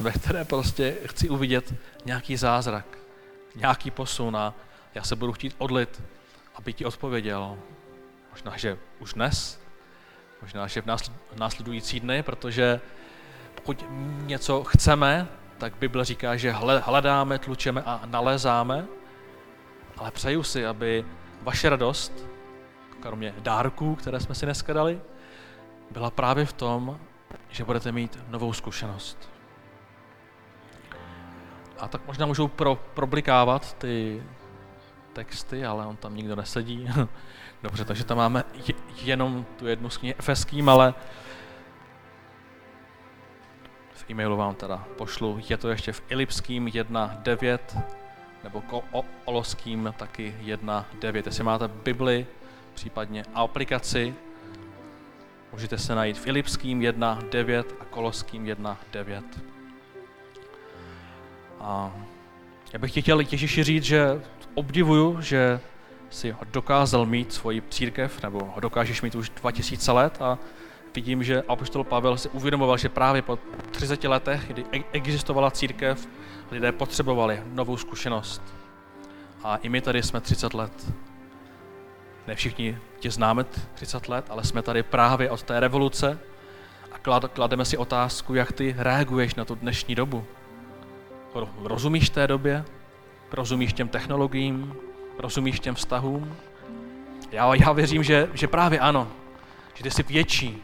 ve 0.00 0.10
které 0.12 0.44
prostě 0.44 0.96
chci 1.04 1.28
uvidět 1.28 1.74
nějaký 2.04 2.36
zázrak, 2.36 2.98
nějaký 3.54 3.90
posun 3.90 4.36
a 4.36 4.54
já 4.94 5.02
se 5.02 5.16
budu 5.16 5.32
chtít 5.32 5.54
odlit, 5.58 6.02
aby 6.54 6.72
ti 6.72 6.84
odpověděl. 6.84 7.58
Možná, 8.30 8.56
že 8.56 8.78
už 8.98 9.12
dnes, 9.14 9.60
možná, 10.42 10.66
že 10.66 10.82
v 10.82 10.86
následující 11.36 12.00
dny, 12.00 12.22
protože 12.22 12.80
pokud 13.54 13.84
něco 14.26 14.64
chceme, 14.64 15.28
tak 15.58 15.76
Bible 15.76 16.04
říká, 16.04 16.36
že 16.36 16.52
hledáme, 16.80 17.38
tlučeme 17.38 17.82
a 17.82 18.00
nalézáme, 18.06 18.86
ale 19.96 20.10
přeju 20.10 20.42
si, 20.42 20.66
aby 20.66 21.04
vaše 21.42 21.70
radost, 21.70 22.12
kromě 23.00 23.34
dárků, 23.38 23.94
které 23.94 24.20
jsme 24.20 24.34
si 24.34 24.46
dneska 24.46 24.72
dali, 24.72 25.00
byla 25.90 26.10
právě 26.10 26.44
v 26.44 26.52
tom, 26.52 26.98
že 27.48 27.64
budete 27.64 27.92
mít 27.92 28.18
novou 28.28 28.52
zkušenost. 28.52 29.30
A 31.78 31.88
tak 31.88 32.06
možná 32.06 32.26
můžou 32.26 32.48
pro, 32.48 32.76
problikávat 32.94 33.72
ty 33.72 34.22
texty, 35.12 35.66
ale 35.66 35.86
on 35.86 35.96
tam 35.96 36.16
nikdo 36.16 36.36
nesedí. 36.36 36.88
Dobře, 37.62 37.84
takže 37.84 38.04
tam 38.04 38.16
máme 38.16 38.44
jenom 39.02 39.46
tu 39.58 39.66
jednu 39.66 39.90
z 39.90 39.96
knih 39.96 40.68
ale 40.68 40.94
v 43.92 44.10
e-mailu 44.10 44.36
vám 44.36 44.54
teda 44.54 44.84
pošlu. 44.98 45.40
Je 45.48 45.56
to 45.56 45.68
ještě 45.68 45.92
v 45.92 46.02
Ilipským 46.08 46.66
1.9 46.66 47.58
nebo 48.44 48.62
Oloským 49.24 49.94
taky 49.96 50.34
1.9. 50.42 51.22
Jestli 51.26 51.44
máte 51.44 51.68
Bibli, 51.68 52.26
případně 52.80 53.24
aplikaci, 53.34 54.14
můžete 55.52 55.78
se 55.78 55.94
najít 55.94 56.18
v 56.18 56.26
Ilipským 56.26 56.80
1.9 56.80 57.64
a 57.80 57.84
Koloským 57.84 58.44
1.9. 58.44 59.22
A 61.60 61.92
já 62.72 62.78
bych 62.78 63.00
chtěl 63.00 63.20
Ježíši 63.20 63.64
říct, 63.64 63.84
že 63.84 64.22
obdivuju, 64.54 65.20
že 65.20 65.60
si 66.10 66.36
dokázal 66.52 67.06
mít 67.06 67.32
svoji 67.32 67.62
církev, 67.70 68.22
nebo 68.22 68.44
ho 68.44 68.60
dokážeš 68.60 69.02
mít 69.02 69.14
už 69.14 69.30
2000 69.30 69.92
let 69.92 70.22
a 70.22 70.38
vidím, 70.94 71.22
že 71.22 71.42
apoštol 71.42 71.84
Pavel 71.84 72.16
si 72.16 72.28
uvědomoval, 72.28 72.78
že 72.78 72.88
právě 72.88 73.22
po 73.22 73.38
30 73.70 74.04
letech, 74.04 74.46
kdy 74.46 74.64
e- 74.72 74.84
existovala 74.92 75.50
církev, 75.50 76.08
lidé 76.50 76.72
potřebovali 76.72 77.42
novou 77.46 77.76
zkušenost. 77.76 78.42
A 79.42 79.56
i 79.56 79.68
my 79.68 79.80
tady 79.80 80.02
jsme 80.02 80.20
30 80.20 80.54
let. 80.54 80.92
Ne 82.30 82.36
všichni 82.36 82.78
tě 82.98 83.10
známe 83.10 83.44
30 83.74 84.08
let, 84.08 84.26
ale 84.28 84.44
jsme 84.44 84.62
tady 84.62 84.82
právě 84.82 85.30
od 85.30 85.42
té 85.42 85.60
revoluce 85.60 86.18
a 86.92 86.98
klademe 87.28 87.64
si 87.64 87.76
otázku, 87.76 88.34
jak 88.34 88.52
ty 88.52 88.74
reaguješ 88.78 89.34
na 89.34 89.44
tu 89.44 89.54
dnešní 89.54 89.94
dobu. 89.94 90.24
Rozumíš 91.62 92.10
té 92.10 92.26
době? 92.26 92.64
Rozumíš 93.32 93.72
těm 93.72 93.88
technologiím? 93.88 94.74
Rozumíš 95.18 95.60
těm 95.60 95.74
vztahům? 95.74 96.36
Já, 97.32 97.54
já 97.54 97.72
věřím, 97.72 98.02
že, 98.02 98.28
že 98.34 98.48
právě 98.48 98.78
ano. 98.78 99.08
Že 99.74 99.82
ty 99.82 99.90
jsi 99.90 100.02
větší. 100.02 100.62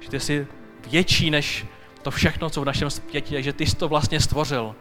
Že 0.00 0.10
ty 0.10 0.20
jsi 0.20 0.46
větší 0.86 1.30
než 1.30 1.66
to 2.02 2.10
všechno, 2.10 2.50
co 2.50 2.60
v 2.60 2.64
našem 2.64 2.90
světě 2.90 3.34
je, 3.34 3.42
že 3.42 3.52
ty 3.52 3.66
jsi 3.66 3.76
to 3.76 3.88
vlastně 3.88 4.20
stvořil. 4.20 4.74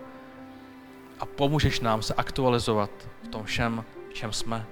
A 1.19 1.25
pomůžeš 1.25 1.79
nám 1.79 2.01
se 2.01 2.13
aktualizovat 2.13 2.91
v 3.23 3.27
tom 3.27 3.43
všem, 3.43 3.83
v 4.09 4.13
čem 4.13 4.33
jsme. 4.33 4.65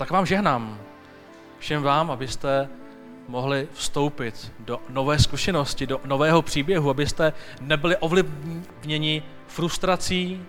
Tak 0.00 0.10
vám 0.10 0.26
žehnám. 0.26 0.78
Všem 1.58 1.82
vám, 1.82 2.10
abyste 2.10 2.68
mohli 3.28 3.68
vstoupit 3.72 4.52
do 4.58 4.80
nové 4.88 5.18
zkušenosti, 5.18 5.86
do 5.86 6.00
nového 6.04 6.42
příběhu, 6.42 6.90
abyste 6.90 7.32
nebyli 7.60 7.96
ovlivněni 7.96 9.22
frustrací, 9.46 10.42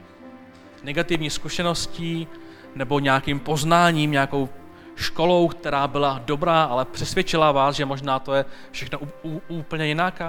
negativní 0.83 1.29
zkušeností 1.29 2.27
nebo 2.75 2.99
nějakým 2.99 3.39
poznáním, 3.39 4.11
nějakou 4.11 4.49
školou, 4.95 5.47
která 5.47 5.87
byla 5.87 6.21
dobrá, 6.25 6.63
ale 6.63 6.85
přesvědčila 6.85 7.51
vás, 7.51 7.75
že 7.75 7.85
možná 7.85 8.19
to 8.19 8.33
je 8.33 8.45
všechno 8.71 8.99
úplně 9.47 9.87
jinak, 9.87 10.21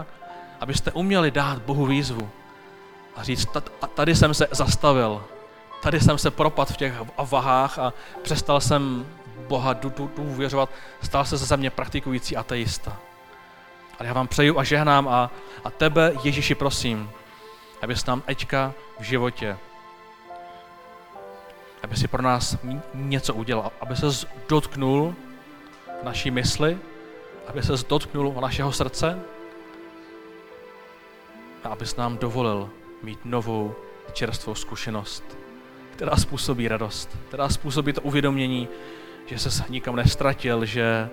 abyste 0.60 0.92
uměli 0.92 1.30
dát 1.30 1.62
Bohu 1.62 1.86
výzvu 1.86 2.30
a 3.16 3.22
říct, 3.22 3.48
tady 3.94 4.14
jsem 4.14 4.34
se 4.34 4.48
zastavil, 4.50 5.24
tady 5.82 6.00
jsem 6.00 6.18
se 6.18 6.30
propadl 6.30 6.72
v 6.72 6.76
těch 6.76 6.94
vahách 7.18 7.78
a 7.78 7.92
přestal 8.22 8.60
jsem 8.60 9.06
Boha 9.48 9.72
důvěřovat, 10.16 10.70
stal 11.02 11.24
se 11.24 11.36
ze 11.36 11.56
mě 11.56 11.70
praktikující 11.70 12.36
ateista. 12.36 12.96
Ale 13.98 14.08
já 14.08 14.14
vám 14.14 14.28
přeju 14.28 14.58
a 14.58 14.64
žehnám 14.64 15.08
a, 15.08 15.30
a 15.64 15.70
tebe, 15.70 16.12
Ježíši, 16.24 16.54
prosím, 16.54 17.10
abys 17.82 18.06
nám 18.06 18.20
teďka 18.20 18.72
v 19.00 19.02
životě, 19.02 19.56
aby 21.82 21.96
si 21.96 22.08
pro 22.08 22.22
nás 22.22 22.56
něco 22.94 23.34
udělal, 23.34 23.72
aby 23.80 23.96
se 23.96 24.26
dotknul 24.48 25.14
naší 26.02 26.30
mysli, 26.30 26.78
aby 27.46 27.62
se 27.62 27.72
dotknul 27.88 28.34
našeho 28.40 28.72
srdce 28.72 29.18
a 31.64 31.68
abys 31.68 31.96
nám 31.96 32.18
dovolil 32.18 32.70
mít 33.02 33.18
novou 33.24 33.74
čerstvou 34.12 34.54
zkušenost, 34.54 35.41
která 35.92 36.16
způsobí 36.16 36.68
radost, 36.68 37.18
která 37.28 37.48
způsobí 37.48 37.92
to 37.92 38.00
uvědomění, 38.00 38.68
že 39.26 39.38
se 39.38 39.64
nikam 39.68 39.96
nestratil, 39.96 40.64
že, 40.64 41.10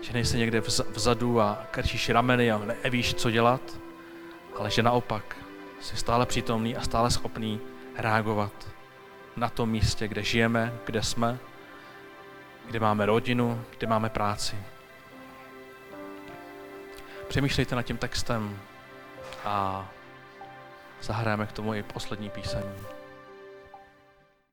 že 0.00 0.12
nejsi 0.12 0.38
někde 0.38 0.62
vzadu 0.94 1.40
a 1.40 1.66
krčíš 1.70 2.08
rameny 2.08 2.52
a 2.52 2.60
nevíš, 2.84 3.14
co 3.14 3.30
dělat, 3.30 3.60
ale 4.58 4.70
že 4.70 4.82
naopak 4.82 5.36
jsi 5.80 5.96
stále 5.96 6.26
přítomný 6.26 6.76
a 6.76 6.80
stále 6.80 7.10
schopný 7.10 7.60
reagovat 7.96 8.52
na 9.36 9.48
tom 9.48 9.70
místě, 9.70 10.08
kde 10.08 10.22
žijeme, 10.22 10.74
kde 10.84 11.02
jsme, 11.02 11.38
kde 12.66 12.80
máme 12.80 13.06
rodinu, 13.06 13.64
kde 13.78 13.86
máme 13.86 14.08
práci. 14.08 14.56
Přemýšlejte 17.28 17.76
nad 17.76 17.82
tím 17.82 17.96
textem 17.96 18.58
a 19.44 19.88
zahrajeme 21.02 21.46
k 21.46 21.52
tomu 21.52 21.74
i 21.74 21.82
poslední 21.82 22.30
píseň. 22.30 22.62